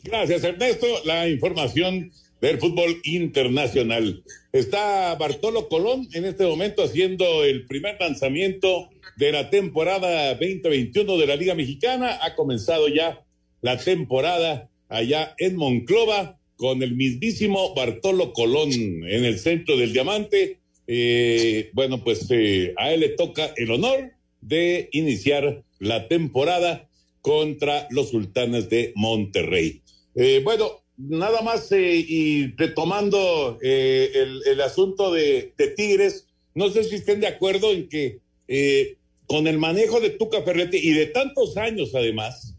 [0.04, 0.88] Gracias, Ernesto.
[1.06, 2.12] La información
[2.43, 4.21] del fútbol internacional.
[4.51, 11.25] Está Bartolo Colón en este momento haciendo el primer lanzamiento de la temporada 2021 de
[11.25, 12.19] la Liga Mexicana.
[12.21, 13.23] Ha comenzado ya
[13.62, 20.60] la temporada allá en Monclova con el mismísimo Bartolo Colón en el centro del diamante.
[20.86, 26.89] Eh, bueno, pues eh, a él le toca el honor de iniciar la temporada
[27.21, 29.82] contra los sultanes de Monterrey.
[30.15, 34.11] Eh, bueno, nada más eh, y retomando eh,
[34.45, 39.57] el, asunto de, Tigres, no sé si estén de acuerdo en que eh, con el
[39.57, 42.55] manejo de Tuca Ferretti y de tantos años además,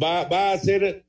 [0.00, 1.04] va, va a ser,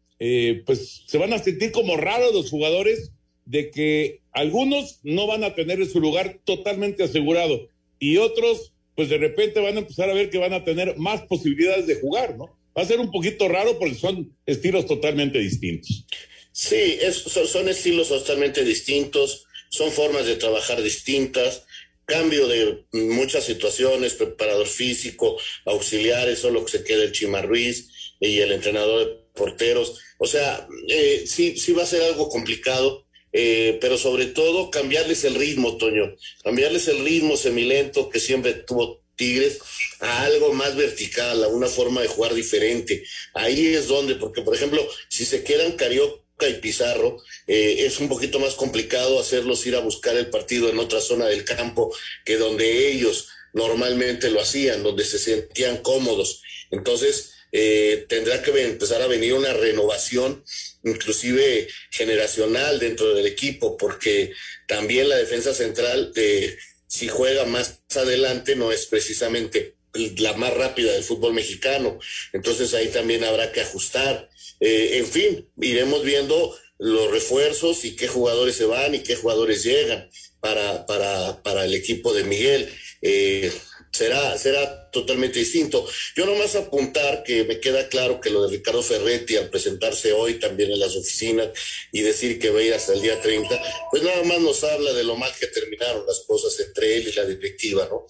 [0.65, 3.11] pues se van a sentir como raros los jugadores
[3.45, 7.67] de que algunos no van a tener su lugar totalmente asegurado
[7.99, 11.21] y otros, pues de repente van a empezar a ver que van a tener más
[11.21, 12.49] posibilidades de jugar, ¿no?
[12.75, 16.05] Va a ser un poquito raro porque son estilos totalmente distintos.
[16.53, 16.99] Sí,
[17.47, 21.63] son, estilos totalmente distintos, son formas de trabajar distintas,
[22.05, 25.35] cambio de muchas situaciones, preparador físico,
[25.65, 27.89] auxiliares, solo que se queda el Chima Ruiz
[28.19, 29.99] y el entrenador de porteros.
[30.19, 35.23] O sea, eh, sí, sí va a ser algo complicado, eh, pero sobre todo cambiarles
[35.23, 39.59] el ritmo, Toño, cambiarles el ritmo semilento que siempre tuvo Tigres
[39.99, 43.03] a algo más vertical, a una forma de jugar diferente.
[43.33, 48.09] Ahí es donde, porque por ejemplo, si se quedan Carioca y Pizarro, eh, es un
[48.09, 52.37] poquito más complicado hacerlos ir a buscar el partido en otra zona del campo que
[52.37, 56.41] donde ellos normalmente lo hacían, donde se sentían cómodos.
[56.71, 60.43] Entonces, eh, tendrá que empezar a venir una renovación,
[60.83, 64.33] inclusive generacional dentro del equipo, porque
[64.67, 69.72] también la defensa central, eh, si juega más adelante, no es precisamente
[70.17, 71.99] la más rápida del fútbol mexicano.
[72.31, 74.29] Entonces ahí también habrá que ajustar.
[74.59, 79.63] Eh, en fin, iremos viendo los refuerzos y qué jugadores se van y qué jugadores
[79.63, 82.69] llegan para, para, para el equipo de Miguel.
[83.01, 83.51] Eh,
[83.93, 85.87] será, será totalmente distinto.
[86.15, 90.39] Yo nomás apuntar que me queda claro que lo de Ricardo Ferretti al presentarse hoy
[90.39, 91.49] también en las oficinas
[91.91, 94.93] y decir que va a ir hasta el día 30, pues nada más nos habla
[94.93, 98.07] de lo mal que terminaron las cosas entre él y la directiva, ¿no?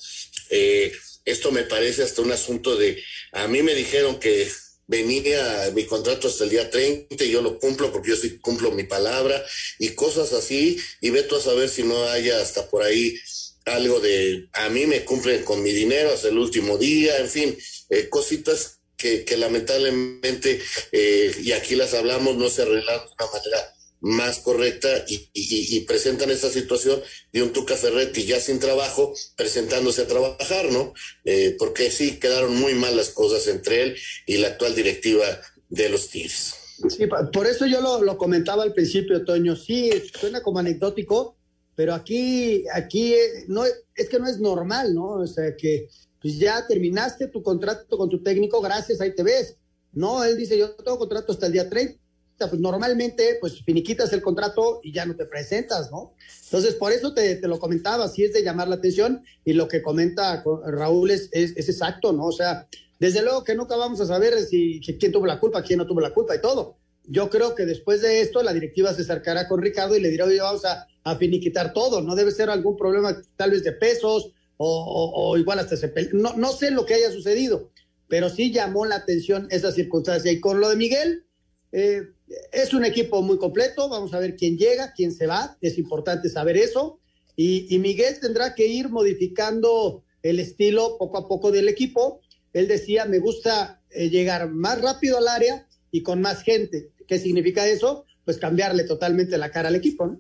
[0.50, 0.92] Eh,
[1.26, 4.50] esto me parece hasta un asunto de, a mí me dijeron que
[4.88, 8.72] venía mi contrato hasta el día 30 y yo lo cumplo porque yo sí cumplo
[8.72, 9.44] mi palabra
[9.80, 13.18] y cosas así y veto a saber si no haya hasta por ahí
[13.66, 17.58] algo de a mí me cumplen con mi dinero hasta el último día, en fin,
[17.90, 23.32] eh, cositas que, que lamentablemente, eh, y aquí las hablamos, no se arreglan de una
[23.32, 23.73] manera
[24.04, 30.08] más correcta y, presentan esta situación de un Tuca Ferretti ya sin trabajo, presentándose a
[30.08, 30.94] trabajar, ¿no?
[31.24, 35.26] Eh, porque sí, quedaron muy mal las cosas entre él y la actual directiva
[35.70, 36.54] de los Tigres.
[36.90, 39.56] Sí, por eso yo lo, comentaba al principio, Toño.
[39.56, 39.90] Sí,
[40.20, 41.38] suena como anecdótico,
[41.74, 45.12] pero aquí, aquí eh, no, es que no es normal, ¿no?
[45.12, 45.88] O sea, que
[46.22, 49.56] pues ya terminaste tu contrato con tu técnico, gracias, ahí te ves.
[49.94, 52.03] No, él dice, yo tengo contrato hasta el día 30
[52.50, 56.14] pues normalmente pues finiquitas el contrato y ya no te presentas, ¿no?
[56.46, 59.82] Entonces, por eso te, lo comentaba, si es de llamar la atención y lo que
[59.82, 62.26] comenta Raúl es, es, exacto, ¿no?
[62.26, 62.68] O sea,
[63.00, 66.00] desde luego que nunca vamos a saber si, quién tuvo la culpa, quién no tuvo
[66.00, 66.78] la culpa y todo.
[67.06, 70.26] Yo creo que después de esto la directiva se acercará con Ricardo y le dirá,
[70.26, 75.12] oye, vamos a, finiquitar todo, no debe ser algún problema tal vez de pesos o,
[75.14, 77.72] o, igual hasta se no, no sé lo que haya sucedido,
[78.08, 80.32] pero sí llamó la atención esa circunstancia.
[80.32, 81.26] Y con lo de Miguel,
[81.72, 82.13] eh,
[82.52, 86.30] es un equipo muy completo, vamos a ver quién llega, quién se va, es importante
[86.30, 87.00] saber eso.
[87.36, 92.22] Y, Miguel tendrá que ir modificando el estilo poco a poco del equipo.
[92.54, 96.92] Él decía, me gusta eh, llegar más rápido al área y con más gente.
[97.08, 98.06] ¿Qué significa eso?
[98.24, 100.20] Pues cambiarle totalmente la cara al equipo.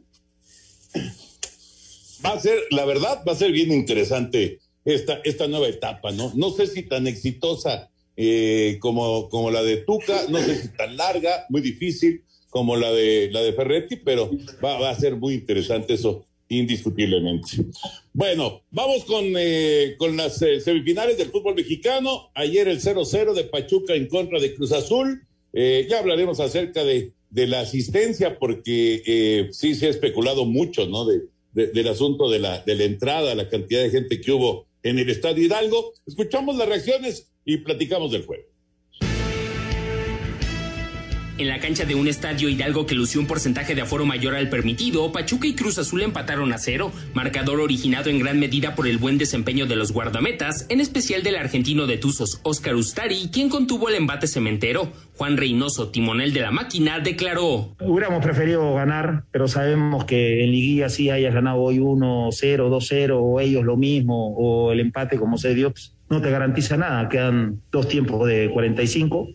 [2.25, 6.31] Va a ser, la verdad, va a ser bien interesante esta, esta nueva etapa, ¿no?
[6.35, 10.95] No sé si tan exitosa eh, como, como la de Tuca, no sé si tan
[10.97, 14.29] larga, muy difícil como la de la de Ferretti, pero
[14.63, 17.65] va, a ser muy interesante eso, indiscutiblemente.
[18.13, 22.29] Bueno, vamos con, eh, con las eh, semifinales del fútbol mexicano.
[22.35, 25.25] Ayer el 0-0 de Pachuca en contra de Cruz Azul.
[25.51, 31.05] Ya hablaremos acerca de, de la asistencia, porque sí se ha especulado mucho, ¿no?
[31.05, 31.21] De,
[31.53, 35.09] del asunto de la, de la entrada, la cantidad de gente que hubo en el
[35.09, 35.93] Estadio Hidalgo.
[36.05, 38.52] Escuchamos las reacciones y platicamos del juego.
[41.35, 44.49] En la cancha de un estadio Hidalgo que lució un porcentaje de aforo mayor al
[44.49, 48.99] permitido, Pachuca y Cruz Azul empataron a cero, marcador originado en gran medida por el
[48.99, 53.89] buen desempeño de los guardametas, en especial del argentino de Tuzos, Oscar Ustari, quien contuvo
[53.89, 54.93] el embate cementero.
[55.15, 57.75] Juan Reynoso, timonel de la máquina, declaró.
[57.81, 63.39] Hubiéramos preferido ganar, pero sabemos que en liguilla sí hayas ganado hoy 1-0, 2-0, o
[63.39, 67.09] ellos lo mismo, o el empate como se dio, pues, no te garantiza nada.
[67.09, 69.29] Quedan dos tiempos de 45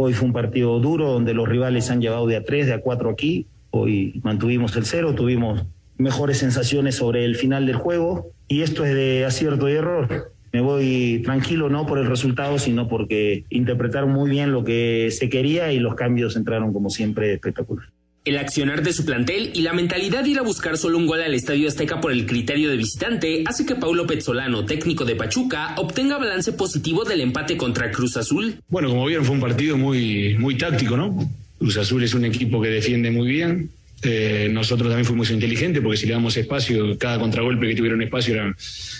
[0.00, 2.80] Hoy fue un partido duro donde los rivales han llevado de a tres, de a
[2.80, 3.48] cuatro aquí.
[3.70, 8.94] Hoy mantuvimos el cero, tuvimos mejores sensaciones sobre el final del juego y esto es
[8.94, 10.32] de acierto y error.
[10.52, 15.28] Me voy tranquilo no por el resultado, sino porque interpretaron muy bien lo que se
[15.28, 17.88] quería y los cambios entraron como siempre espectacular.
[18.28, 21.22] El accionar de su plantel y la mentalidad de ir a buscar solo un gol
[21.22, 25.74] al Estadio Azteca por el criterio de visitante hace que Paulo Pezzolano, técnico de Pachuca,
[25.78, 28.56] obtenga balance positivo del empate contra Cruz Azul.
[28.68, 31.26] Bueno, como vieron, fue un partido muy, muy táctico, ¿no?
[31.58, 33.70] Cruz Azul es un equipo que defiende muy bien.
[34.02, 38.34] Eh, nosotros también fuimos inteligentes porque si le damos espacio, cada contragolpe que tuvieron espacio
[38.34, 38.54] era,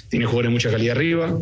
[0.09, 1.39] tiene jugadores de mucha calidad arriba.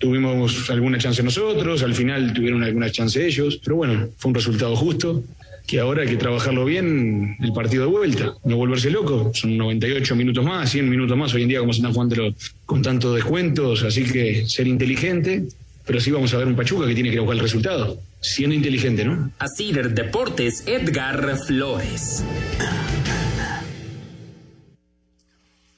[0.00, 4.74] Tuvimos alguna chance nosotros, al final tuvieron alguna chance ellos, pero bueno, fue un resultado
[4.74, 5.22] justo
[5.70, 9.30] que ahora hay que trabajarlo bien el partido de vuelta, no volverse loco.
[9.32, 12.34] Son 98 minutos más, 100 minutos más hoy en día como se están jugando
[12.66, 15.44] con tantos descuentos, así que ser inteligente,
[15.86, 19.04] pero sí vamos a ver un Pachuca que tiene que buscar el resultado, siendo inteligente,
[19.04, 19.30] ¿no?
[19.38, 22.24] Así Deportes, Edgar Flores.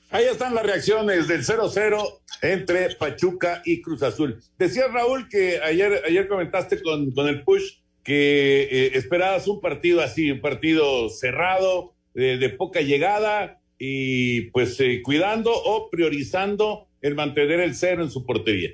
[0.08, 2.02] Ahí están las reacciones del 0-0
[2.40, 4.40] entre Pachuca y Cruz Azul.
[4.58, 10.00] Decía Raúl que ayer, ayer comentaste con, con el push que eh, esperabas un partido
[10.00, 17.58] así, un partido cerrado, de poca llegada y pues eh, cuidando o priorizando el mantener
[17.58, 18.70] el cero en su portería.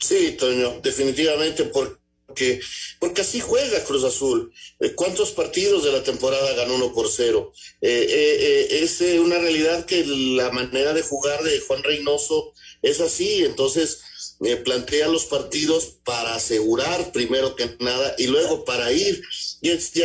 [0.00, 2.58] Sí, Toño, definitivamente porque,
[2.98, 4.52] porque así juega Cruz Azul.
[4.80, 7.52] Eh, ¿Cuántos partidos de la temporada ganó uno por cero?
[7.80, 14.00] es una realidad que la manera de jugar de Juan Reynoso es así, entonces
[14.44, 19.22] eh, plantea los partidos para asegurar primero que nada y luego para ir.
[19.62, 20.02] Y, así,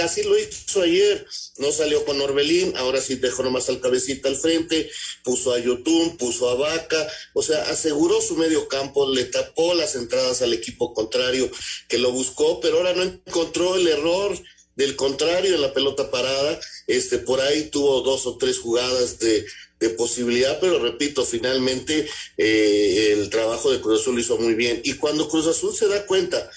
[0.00, 1.26] así, lo hizo ayer.
[1.58, 4.88] No salió con Orbelín, ahora sí dejó nomás al cabecita al frente,
[5.24, 9.96] puso a Yotun, puso a Vaca, o sea, aseguró su medio campo, le tapó las
[9.96, 11.50] entradas al equipo contrario
[11.88, 14.38] que lo buscó, pero ahora no encontró el error
[14.76, 16.58] del contrario en la pelota parada.
[16.86, 19.44] Este, por ahí tuvo dos o tres jugadas de
[19.82, 24.80] de posibilidad, pero repito, finalmente eh, el trabajo de Cruz Azul lo hizo muy bien.
[24.84, 26.50] Y cuando Cruz Azul se da cuenta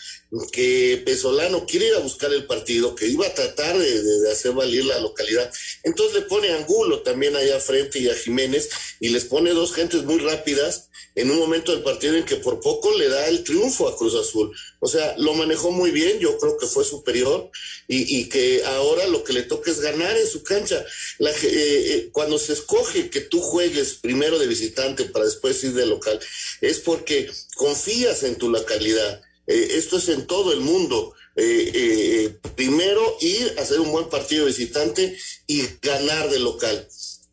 [0.52, 4.86] que Pesolano quiere ir a buscar el partido, que iba a tratar de, hacer valer
[4.86, 5.52] la localidad,
[5.84, 9.74] entonces le pone a Angulo también allá frente y a Jiménez y les pone dos
[9.74, 13.44] gentes muy rápidas en un momento del partido en que por poco le da el
[13.44, 14.54] triunfo a Cruz Azul.
[14.80, 17.50] O sea, lo manejó muy bien, yo creo que fue superior
[17.88, 20.86] y, que ahora lo que le toca es ganar en su cancha.
[21.20, 25.74] La, eh, eh, cuando se escoge que tú juegues primero de visitante para después ir
[25.74, 26.20] de local,
[26.60, 29.22] es porque confías en tu localidad.
[29.48, 31.14] Eh, esto es en todo el mundo.
[32.56, 36.88] primero ir a hacer un buen partido visitante y ganar de local.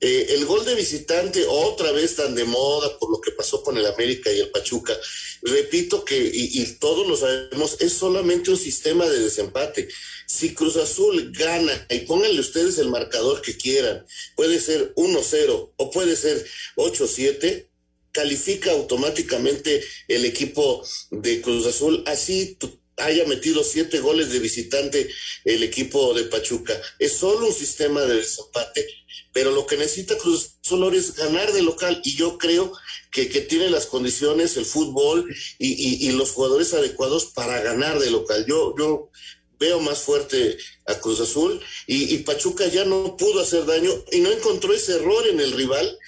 [0.04, 3.78] Eh, el gol de visitante, otra vez tan de moda por lo que pasó con
[3.78, 4.98] el América y el Pachuca,
[5.42, 9.88] repito que, y, todos lo sabemos, es solamente un sistema de desempate.
[10.26, 15.90] Si Cruz Azul gana, y pónganle ustedes el marcador que quieran, puede ser 1-0 o
[15.92, 17.68] puede ser 8-7,
[18.10, 22.58] califica automáticamente el equipo de Cruz Azul, así
[23.04, 25.08] haya metido siete goles de visitante
[25.44, 26.80] el equipo de Pachuca.
[26.98, 28.86] Es solo un sistema de desempate
[29.32, 32.72] pero lo que necesita Cruz Azul es ganar de local y yo creo
[33.10, 38.44] que, tiene las condiciones, el fútbol y, los jugadores adecuados para ganar de local.
[38.46, 39.10] Yo, yo
[39.58, 44.30] veo más fuerte a Cruz Azul y, Pachuca ya no pudo hacer daño y no
[44.30, 45.98] encontró ese error en el rival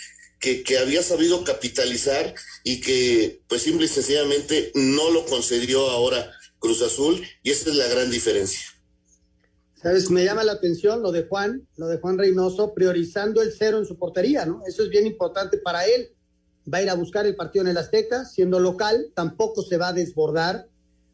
[0.41, 6.31] que, que, había sabido capitalizar y que pues simple y sencillamente no lo concedió ahora
[6.65, 8.71] Cruz Azul y esa es la gran diferencia.
[9.75, 10.11] ¿Sabes?
[10.11, 13.85] Me llama la atención lo de Juan, lo de Juan Reynoso, priorizando el cero en
[13.85, 14.63] su portería, ¿no?
[14.67, 16.09] Eso es bien importante para él.
[16.73, 19.89] va a ir a buscar el partido en el Azteca, siendo local, tampoco se va
[19.89, 20.67] a desbordar.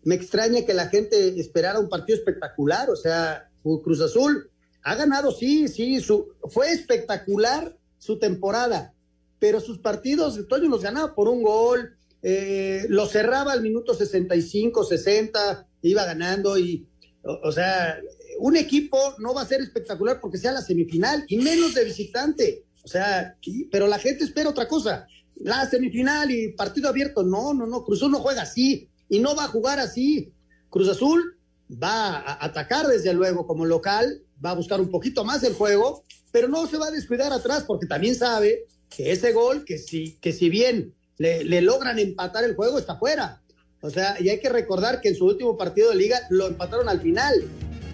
[0.04, 4.48] Me extraña que la gente esperara un partido espectacular, o sea, Cruz Azul
[4.84, 8.94] ha ganado, sí, sí, su, fue espectacular su temporada,
[9.40, 14.84] pero sus partidos, Toño los ganaba por un gol, eh, lo cerraba al minuto 65,
[14.84, 16.86] 60, iba ganando y,
[17.22, 17.98] o, sea,
[18.38, 22.64] un equipo no va a ser espectacular porque sea la semifinal y menos de visitante.
[22.82, 23.36] O sea,
[23.70, 25.06] pero la gente espera otra cosa.
[25.36, 27.22] La semifinal y partido abierto.
[27.22, 27.84] No, no, no.
[27.84, 30.32] Cruz no juega así y no va a jugar así.
[30.68, 31.36] Cruz Azul
[31.70, 36.04] va a atacar desde luego como local, va a buscar un poquito más el juego,
[36.32, 40.16] pero no se va a descuidar atrás porque también sabe que ese gol, que si,
[40.20, 43.42] que si bien le, logran empatar el juego, está fuera.
[43.82, 46.88] O sea, y hay que recordar que en su último partido de liga lo empataron
[46.88, 47.34] al final.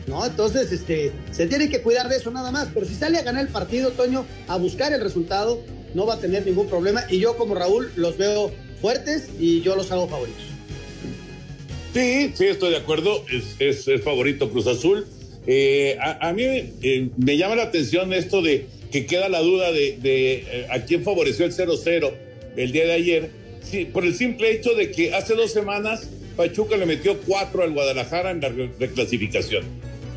[0.07, 0.25] ¿no?
[0.25, 2.69] Entonces, este, se tiene que cuidar de eso nada más.
[2.73, 5.61] Pero si sale a ganar el partido, Toño, a buscar el resultado,
[5.95, 7.05] no va a tener ningún problema.
[7.11, 10.45] Y yo, como Raúl, los veo fuertes y yo los hago favoritos.
[11.93, 13.25] Sí, sí, estoy de acuerdo.
[13.59, 15.05] Es, es, favorito Cruz Azul.
[15.49, 19.99] Eh, a, mí eh, me llama la atención esto de que queda la duda de,
[20.03, 22.26] eh, a quién favoreció el 0-0
[22.57, 23.31] el día de ayer.
[23.93, 28.31] Por el simple hecho de que hace dos semanas Pachuca le metió cuatro al Guadalajara
[28.31, 29.65] en la reclasificación.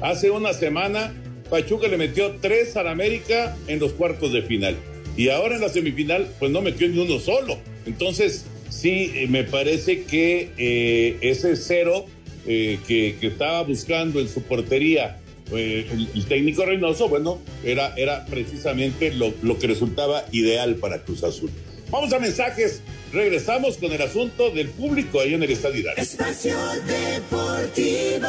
[0.02, 1.14] Hace una semana
[1.50, 4.76] Pachuca le metió tres al América en los cuartos de final.
[5.18, 7.58] Y ahora en la semifinal, pues no metió ni uno solo.
[7.86, 12.06] Entonces, sí, eh, me parece que eh, ese cero
[12.46, 15.20] eh, que, estaba buscando en su portería
[15.52, 21.50] el, técnico Reynoso, bueno, era, era precisamente lo, que resultaba ideal para Cruz Azul.
[21.92, 22.82] Vamos a mensajes.
[23.12, 28.28] Regresamos con el asunto del público ahí en el Estadio Espacio Deportivo.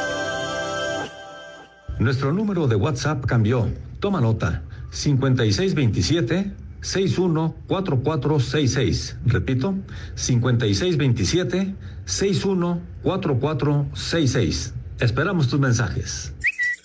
[1.99, 3.71] Nuestro número de WhatsApp cambió.
[4.01, 4.63] Toma nota.
[4.91, 9.17] 5627 614466.
[9.27, 9.75] Repito,
[10.15, 11.75] 5627
[12.07, 14.73] 614466.
[15.01, 16.33] Esperamos tus mensajes.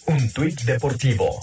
[0.08, 1.40] Un tuit deportivo.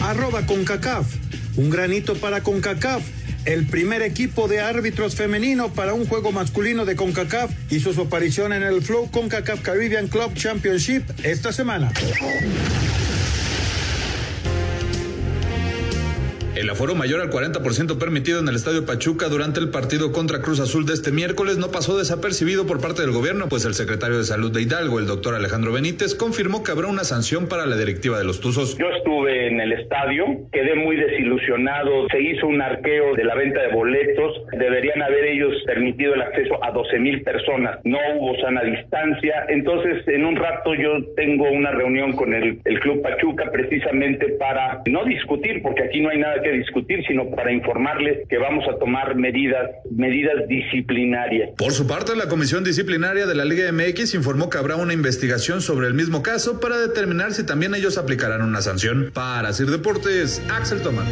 [0.00, 1.14] Arroba CONCACAF.
[1.56, 3.02] Un granito para CONCACAF.
[3.44, 8.52] El primer equipo de árbitros femenino para un juego masculino de CONCACAF hizo su aparición
[8.52, 11.90] en el Flow CONCACAF Caribbean Club Championship esta semana.
[16.58, 20.58] El aforo mayor al 40% permitido en el Estadio Pachuca durante el partido contra Cruz
[20.58, 24.24] Azul de este miércoles no pasó desapercibido por parte del gobierno, pues el secretario de
[24.24, 28.18] Salud de Hidalgo, el doctor Alejandro Benítez, confirmó que habrá una sanción para la directiva
[28.18, 28.76] de los Tuzos.
[28.76, 33.62] Yo estuve en el estadio, quedé muy desilusionado, se hizo un arqueo de la venta
[33.62, 38.64] de boletos, deberían haber ellos permitido el acceso a 12 mil personas, no hubo sana
[38.64, 44.30] distancia, entonces en un rato yo tengo una reunión con el, el Club Pachuca precisamente
[44.40, 48.64] para no discutir, porque aquí no hay nada que discutir, sino para informarles que vamos
[48.68, 51.50] a tomar medidas, medidas disciplinarias.
[51.56, 55.60] Por su parte, la Comisión Disciplinaria de la Liga MX informó que habrá una investigación
[55.60, 59.10] sobre el mismo caso para determinar si también ellos aplicarán una sanción.
[59.12, 61.06] Para Sir Deportes, Axel Tomán.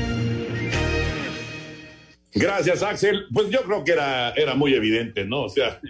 [2.35, 3.25] Gracias, Axel.
[3.33, 5.43] Pues yo creo que era, era muy evidente, ¿no?
[5.45, 5.81] O sea,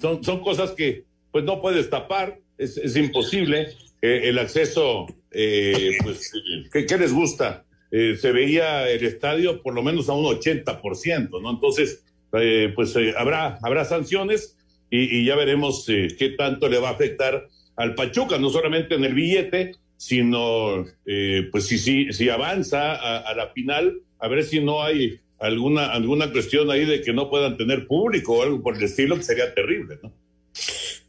[0.00, 3.68] son, son cosas que pues no puedes tapar, es, es imposible.
[4.00, 6.32] Eh, el acceso, eh, pues,
[6.72, 7.64] ¿qué, les gusta?
[7.98, 11.50] Eh, se veía el estadio por lo menos a un 80%, ¿no?
[11.50, 12.04] Entonces,
[12.38, 14.54] eh, pues eh, habrá, habrá sanciones
[14.90, 19.14] y, ya veremos qué tanto le va a afectar al Pachuca, no solamente en el
[19.14, 20.84] billete, sino
[21.50, 26.30] pues si, si, si avanza a, la final, a ver si no hay alguna, alguna
[26.30, 29.54] cuestión ahí de que no puedan tener público o algo por el estilo, que sería
[29.54, 30.12] terrible, ¿no?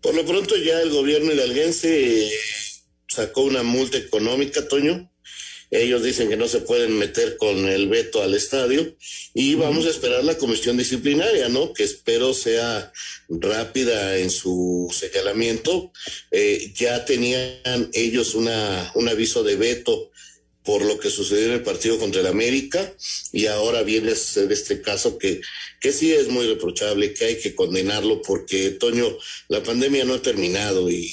[0.01, 2.29] Por lo pronto ya el gobierno hidalguense
[3.07, 5.11] sacó una multa económica, Toño,
[5.69, 8.95] ellos dicen que no se pueden meter con el veto al estadio
[9.33, 11.73] y vamos a esperar la comisión disciplinaria, ¿no?
[11.73, 12.91] Que espero sea
[13.29, 15.91] rápida en su señalamiento.
[16.31, 20.11] Eh, ya tenían ellos una, un aviso de veto
[20.67, 22.93] por lo que sucedió en el partido contra el América
[23.31, 25.39] y ahora viene a ser este caso que,
[25.79, 30.21] que sí es muy reprochable, que hay que condenarlo porque, Toño, la pandemia no ha
[30.21, 31.09] terminado y,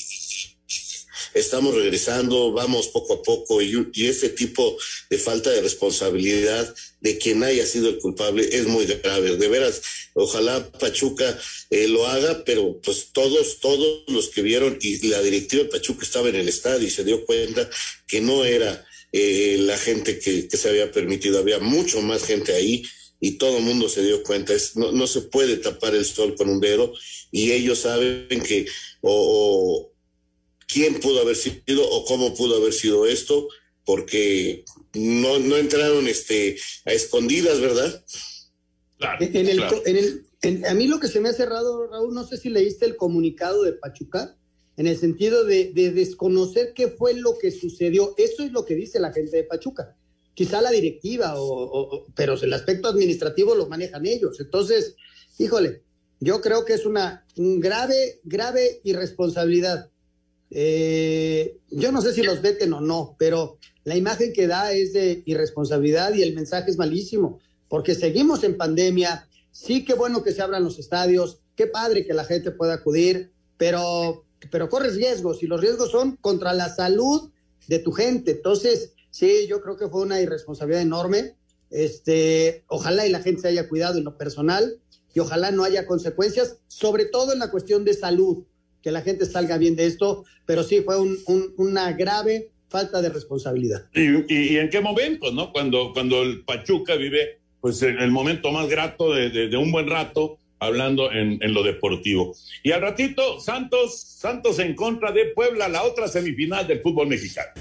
[1.35, 4.77] estamos regresando, vamos poco a poco y, y ese tipo
[5.11, 9.37] de falta de responsabilidad de quien haya sido el culpable es muy grave.
[9.37, 9.83] De veras,
[10.15, 15.65] ojalá Pachuca eh, lo haga, pero pues todos, todos los que vieron y la directiva
[15.65, 17.69] de Pachuca estaba en el estadio y se dio cuenta
[18.07, 22.85] que no era eh, la gente que, se había permitido, había mucho más gente ahí
[23.21, 24.55] y todo el mundo se dio cuenta.
[24.55, 26.93] Es, no, no se puede tapar el sol con un dedo
[27.31, 28.67] y ellos saben que
[29.03, 29.94] o,
[30.67, 33.49] quién pudo haber sido o cómo pudo haber sido esto,
[33.85, 38.05] porque no, no entraron este, a escondidas, ¿verdad?
[39.21, 42.37] en, el, en el, a mí lo que se me ha cerrado, Raúl, no sé
[42.37, 44.37] si leíste el comunicado de Pachuca,
[44.77, 48.15] en el sentido de, de desconocer qué fue lo que sucedió.
[48.19, 49.97] Eso es lo que dice la gente de Pachuca.
[50.35, 54.41] Quizá la directiva, o, pero el aspecto administrativo lo manejan ellos.
[54.41, 54.97] Entonces,
[55.39, 55.83] híjole,
[56.19, 59.91] yo creo que es una un grave, grave irresponsabilidad.
[60.57, 64.93] Eh, yo no sé si los veten o no, pero la imagen que da es
[64.93, 69.29] de irresponsabilidad y el mensaje es malísimo, porque seguimos en pandemia.
[69.51, 73.33] Sí, qué bueno que se abran los estadios, qué padre que la gente pueda acudir,
[73.59, 77.31] pero, pero corres riesgos y los riesgos son contra la salud
[77.67, 78.31] de tu gente.
[78.31, 81.37] Entonces, sí, yo creo que fue una irresponsabilidad enorme.
[81.71, 84.81] Este, ojalá y la gente se haya cuidado en lo personal
[85.15, 88.45] y ojalá no haya consecuencias, sobre todo en la cuestión de salud,
[88.85, 90.97] que la gente salga bien de esto, pero sí fue
[91.57, 93.87] una grave falta de responsabilidad.
[93.95, 95.53] ¿Y, en qué momento, no?
[95.53, 101.11] Cuando, cuando el Pachuca vive, pues, el momento más grato de, un buen rato, hablando
[101.11, 102.37] en, en, lo deportivo.
[102.63, 107.53] Y al ratito, Santos, Santos en contra de Puebla, la otra semifinal del fútbol mexicano.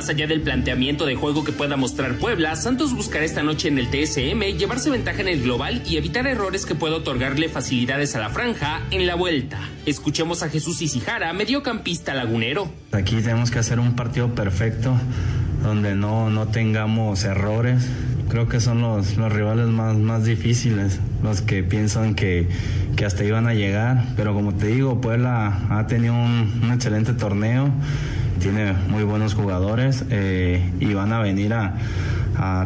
[0.00, 3.78] Más allá del planteamiento de juego que pueda mostrar Puebla, Santos buscará esta noche en
[3.78, 8.18] el TSM llevarse ventaja en el global y evitar errores que pueda otorgarle facilidades a
[8.18, 9.60] la franja en la vuelta.
[9.84, 12.72] Escuchemos a Jesús Isijara, mediocampista lagunero.
[12.92, 14.96] Aquí tenemos que hacer un partido perfecto
[15.62, 17.86] donde no, no tengamos errores.
[18.30, 22.48] Creo que son los, los rivales más, más difíciles, los que piensan que,
[22.96, 24.02] que hasta iban a llegar.
[24.16, 27.70] Pero como te digo, Puebla ha tenido un, un excelente torneo
[28.40, 31.76] tiene muy buenos jugadores eh, y van a venir a,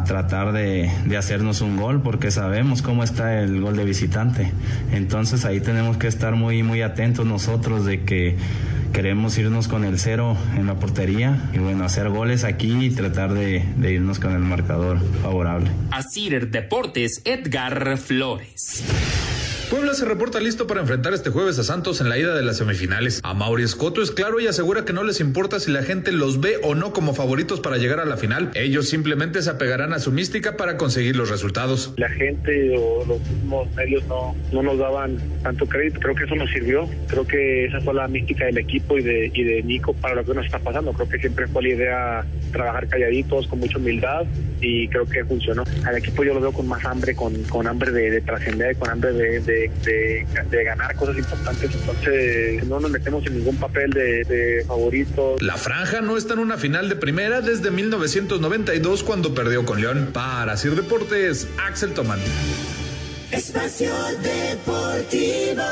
[0.07, 4.53] tratar de, hacernos un gol porque sabemos cómo está el gol de visitante.
[4.93, 8.37] Entonces ahí tenemos que estar muy, muy atentos nosotros de que
[8.93, 13.33] queremos irnos con el cero en la portería y bueno, hacer goles aquí y tratar
[13.33, 15.69] de, de irnos con el marcador favorable.
[15.91, 18.85] Asir Deportes, Edgar Flores.
[19.69, 22.57] Puebla se reporta listo para enfrentar este jueves a Santos en la ida de las
[22.57, 23.19] semifinales.
[23.23, 26.39] A Mauri Escoto es claro y asegura que no les importa si la gente los
[26.39, 28.51] ve o no como favoritos para llegar a la final.
[28.53, 31.93] Ellos simplemente se apegarán a su mística para conseguir los resultados.
[31.97, 35.99] La gente o los mismos medios no, no nos daban tanto crédito.
[35.99, 36.87] Creo que eso nos sirvió.
[37.07, 40.23] Creo que esa fue la mística del equipo y de, y de Nico para lo
[40.23, 40.93] que nos está pasando.
[40.93, 44.25] Creo que siempre fue la idea trabajar calladitos, con mucha humildad
[44.61, 45.63] y creo que funcionó.
[45.85, 48.89] Al equipo yo lo veo con más hambre, con, con hambre de, de trascender, con
[48.89, 49.54] hambre de de,
[50.63, 51.71] ganar cosas importantes.
[51.73, 55.35] Entonces, no nos metemos en ningún papel de, de favorito.
[55.39, 60.09] La franja no está en una final de primera desde 1992 cuando perdió con León.
[60.13, 62.19] Para Sir Deportes, Axel Tomán.
[63.31, 63.91] Espacio
[64.21, 65.63] Deportivo.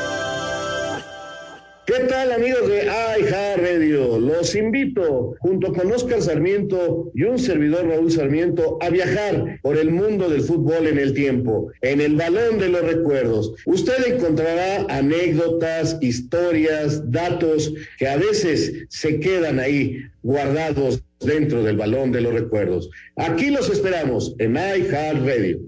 [1.86, 4.18] ¿Qué tal amigos de iHeart Radio?
[4.18, 9.90] Los invito, junto con Oscar Sarmiento y un servidor Raúl Sarmiento, a viajar por el
[9.90, 13.52] mundo del fútbol en el tiempo, en el balón de los recuerdos.
[13.66, 22.12] Usted encontrará anécdotas, historias, datos que a veces se quedan ahí guardados dentro del balón
[22.12, 22.88] de los recuerdos.
[23.16, 25.58] Aquí los esperamos en iHeart Radio.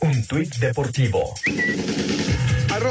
[0.00, 1.34] Un tuit deportivo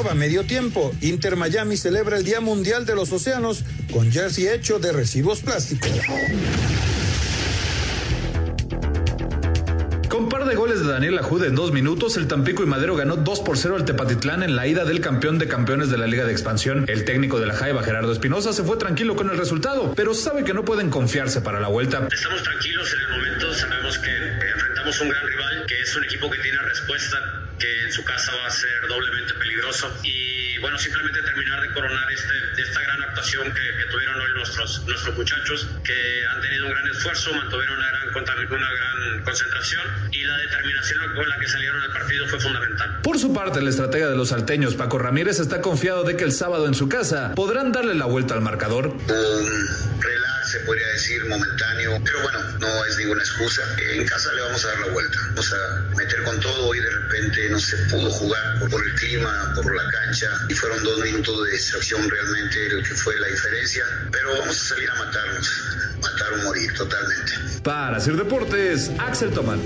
[0.03, 0.93] Arroba medio tiempo.
[0.99, 5.89] Inter Miami celebra el Día Mundial de los Océanos con jersey hecho de residuos plásticos.
[10.09, 13.15] Con par de goles de Daniel Ajude en dos minutos, el Tampico y Madero ganó
[13.15, 16.25] 2 por 0 al Tepatitlán en la ida del campeón de campeones de la Liga
[16.25, 16.83] de Expansión.
[16.89, 20.43] El técnico de la Jaiba, Gerardo Espinosa, se fue tranquilo con el resultado, pero sabe
[20.43, 22.09] que no pueden confiarse para la vuelta.
[22.11, 26.29] Estamos tranquilos en el momento, sabemos que enfrentamos un gran rival, que es un equipo
[26.29, 29.89] que tiene respuesta que en su casa va a ser doblemente peligroso.
[30.03, 35.15] Y bueno, simplemente terminar de coronar este, esta gran actuación que, tuvieron hoy nuestros, nuestros
[35.15, 40.37] muchachos, que han tenido un gran esfuerzo, mantuvieron una gran, una gran concentración y la
[40.37, 43.01] determinación con la que salieron al partido fue fundamental.
[43.01, 46.31] Por su parte, el estratega de los salteños, Paco Ramírez, está confiado de que el
[46.31, 48.87] sábado en su casa podrán darle la vuelta al marcador.
[48.87, 53.61] Um, relax, se podría decir, momentáneo, pero bueno, no es ninguna excusa.
[53.93, 56.89] En casa le vamos a dar la vuelta, vamos a meter con todo y de
[56.89, 61.45] repente no se pudo jugar por, el clima, por la cancha y fueron dos minutos
[61.45, 65.51] de distracción realmente el que fue la diferencia, pero vamos a salir a matarnos,
[66.01, 67.31] matar o morir totalmente.
[67.63, 69.59] Para hacer deportes, Axel Tomán.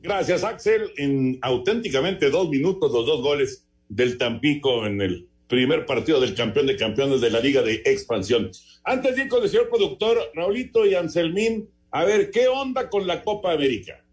[0.00, 0.92] Gracias, Axel.
[0.96, 6.68] En auténticamente dos minutos, los dos goles del Tampico en el primer partido del campeón
[6.68, 8.52] de campeones de la Liga de Expansión.
[8.84, 13.08] Antes de ir con el señor productor, Raulito y Anselmín, a ver, ¿qué onda con
[13.08, 14.04] la Copa América?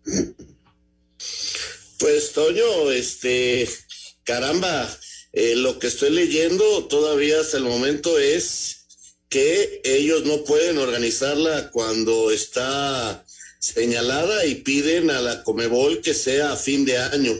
[1.99, 3.67] Pues, Toño, este,
[4.23, 4.89] caramba,
[5.33, 8.85] eh, lo que estoy leyendo todavía hasta el momento es
[9.27, 13.25] que ellos no pueden organizarla cuando está
[13.59, 17.33] señalada y piden a la Comebol que sea a fin de año.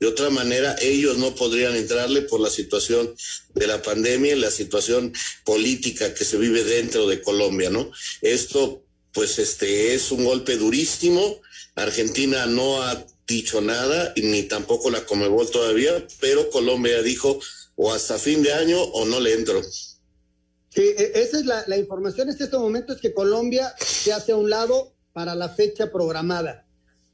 [0.00, 3.14] De otra manera, ellos no podrían entrarle por la situación
[3.54, 5.12] de la pandemia y la situación
[5.44, 7.92] política que se vive dentro de Colombia, ¿no?
[8.22, 11.42] Esto, pues, este, es un golpe durísimo.
[11.74, 17.40] Argentina no ha dicho nada, ni tampoco la Comebol todavía, pero Colombia dijo
[17.74, 19.62] o hasta fin de año o no le entro.
[19.62, 24.32] Sí, e, esa es la, la información en este momento, es que Colombia se hace
[24.32, 26.66] a un lado para la fecha programada,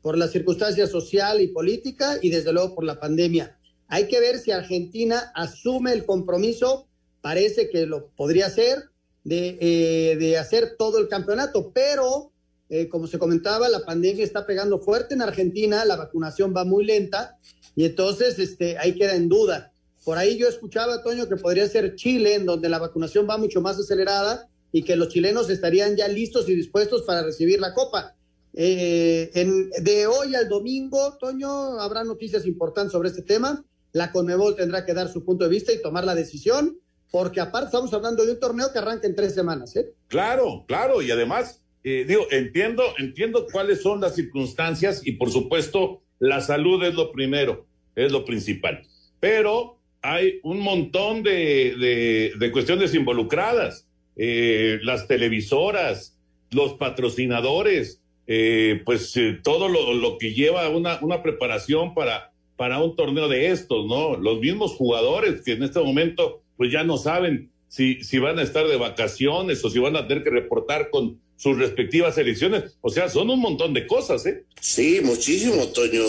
[0.03, 3.59] por la circunstancia social y política y desde luego por la pandemia.
[3.89, 6.89] Hay que ver si Argentina asume el compromiso,
[7.21, 8.91] parece que lo podría hacer,
[9.25, 12.32] de, eh, de hacer todo el campeonato, pero
[12.75, 16.87] eh, como se comentaba, la pandemia está pegando fuerte en Argentina, la vacunación va muy
[16.87, 17.37] lenta
[17.77, 19.75] y entonces este, ahí queda en duda.
[20.07, 23.61] Por ahí yo escuchaba, Toño, que podría ser Chile, en donde la vacunación va mucho
[23.61, 28.17] más acelerada y que los chilenos estarían ya listos y dispuestos para recibir la copa.
[28.55, 33.63] Eh, en, de hoy al domingo, Toño, habrá noticias importantes sobre este tema.
[33.93, 37.67] La Conmebol tendrá que dar su punto de vista y tomar la decisión, porque aparte
[37.67, 39.77] estamos hablando de un torneo que arranca en tres semanas.
[39.77, 39.93] ¿eh?
[40.09, 46.03] Claro, claro, y además, eh, digo, entiendo, entiendo cuáles son las circunstancias y por supuesto
[46.19, 47.67] la salud es lo primero,
[47.97, 48.83] es lo principal.
[49.19, 56.19] Pero hay un montón de, de, cuestiones involucradas, eh, las televisoras,
[56.51, 62.83] los patrocinadores, eh, pues eh, todo lo, lo, que lleva una, una preparación para, para
[62.83, 64.17] un torneo de estos, ¿no?
[64.17, 68.43] Los mismos jugadores que en este momento pues ya no saben si, si van a
[68.43, 72.75] estar de vacaciones o si van a tener que reportar con sus respectivas elecciones.
[72.83, 74.45] O sea, son un montón de cosas, ¿eh?
[74.61, 76.05] Sí, muchísimo, Toño.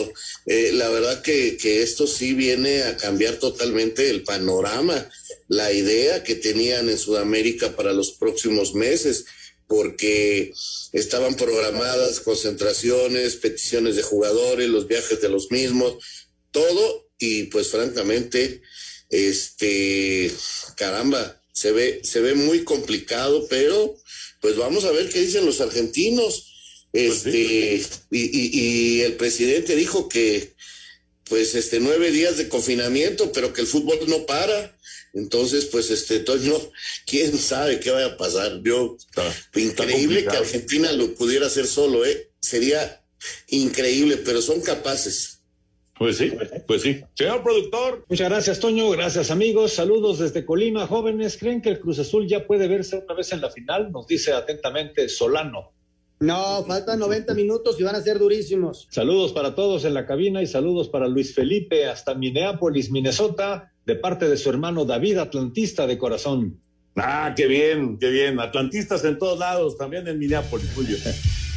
[0.45, 5.09] Eh, la verdad que, que esto sí viene a cambiar totalmente el panorama,
[5.47, 9.25] la idea que tenían en Sudamérica para los próximos meses,
[9.67, 10.53] porque
[10.91, 15.95] estaban programadas concentraciones, peticiones de jugadores, los viajes de los mismos,
[16.51, 18.61] todo, y pues francamente,
[19.09, 20.31] este,
[20.75, 23.95] caramba, se ve, se ve muy complicado, pero
[24.43, 26.49] pues vamos a ver qué dicen los argentinos.
[26.91, 27.81] Este,
[28.11, 30.53] y, y, y, el presidente dijo que,
[31.29, 34.77] pues, este, nueve días de confinamiento, pero que el fútbol no para.
[35.13, 36.59] Entonces, pues, este, Toño,
[37.07, 38.61] quién sabe qué vaya a pasar.
[38.63, 42.29] Yo, está, increíble está que Argentina lo pudiera hacer solo, ¿eh?
[42.41, 43.01] Sería
[43.47, 45.32] increíble, pero son capaces.
[46.03, 46.33] Pues sí,
[46.67, 47.01] pues sí.
[47.13, 48.03] Señor productor.
[48.09, 48.89] Muchas gracias, Toño.
[48.89, 49.71] Gracias, amigos.
[49.71, 50.85] Saludos desde Colima.
[50.85, 53.89] Jóvenes, ¿creen que el Cruz Azul ya puede verse otra vez en la final?
[53.89, 55.71] Nos dice atentamente Solano.
[56.19, 58.89] No, faltan 90 minutos y van a ser durísimos.
[58.91, 63.95] Saludos para todos en la cabina y saludos para Luis Felipe hasta Minneapolis, Minnesota, de
[63.95, 66.59] parte de su hermano David, atlantista de corazón.
[66.97, 68.41] Ah, qué bien, qué bien.
[68.41, 70.97] Atlantistas en todos lados, también en Minneapolis, Julio.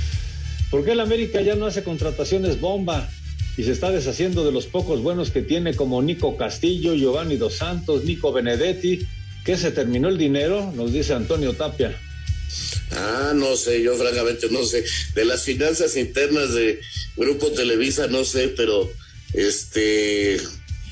[0.70, 3.09] ¿Por qué el América ya no hace contrataciones bomba?
[3.57, 7.54] Y se está deshaciendo de los pocos buenos que tiene como Nico Castillo, Giovanni Dos
[7.54, 9.07] Santos, Nico Benedetti.
[9.44, 10.72] ¿Qué se terminó el dinero?
[10.74, 11.96] Nos dice Antonio Tapia.
[12.92, 14.84] Ah, no sé, yo francamente no sé.
[15.14, 16.80] De las finanzas internas de
[17.16, 18.90] Grupo Televisa no sé, pero
[19.32, 20.38] este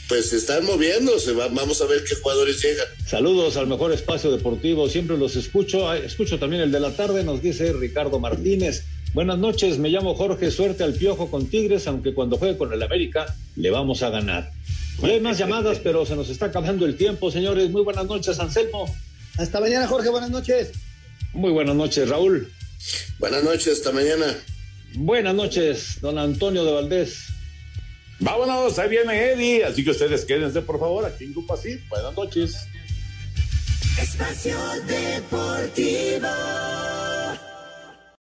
[0.09, 2.87] pues se están moviéndose, vamos a ver qué jugadores llegan.
[3.07, 7.41] Saludos al mejor espacio deportivo, siempre los escucho, escucho también el de la tarde, nos
[7.41, 8.85] dice Ricardo Martínez.
[9.15, 12.83] Buenas noches, me llamo Jorge, suerte al piojo con Tigres, aunque cuando juegue con el
[12.83, 14.51] América le vamos a ganar.
[15.01, 17.71] Y hay más llamadas, pero se nos está acabando el tiempo, señores.
[17.71, 18.93] Muy buenas noches, Anselmo.
[19.39, 20.73] Hasta mañana, Jorge, buenas noches.
[21.33, 22.53] Muy buenas noches, Raúl.
[23.21, 24.35] Buenas noches, hasta mañana.
[24.97, 27.27] Buenas noches, don Antonio de Valdés.
[28.19, 31.79] Vámonos, ahí viene Eddie, así que ustedes quédense por favor aquí en Grupo Así.
[31.89, 32.67] Buenas noches.
[33.97, 34.57] Espacio
[34.89, 36.27] Deportivo.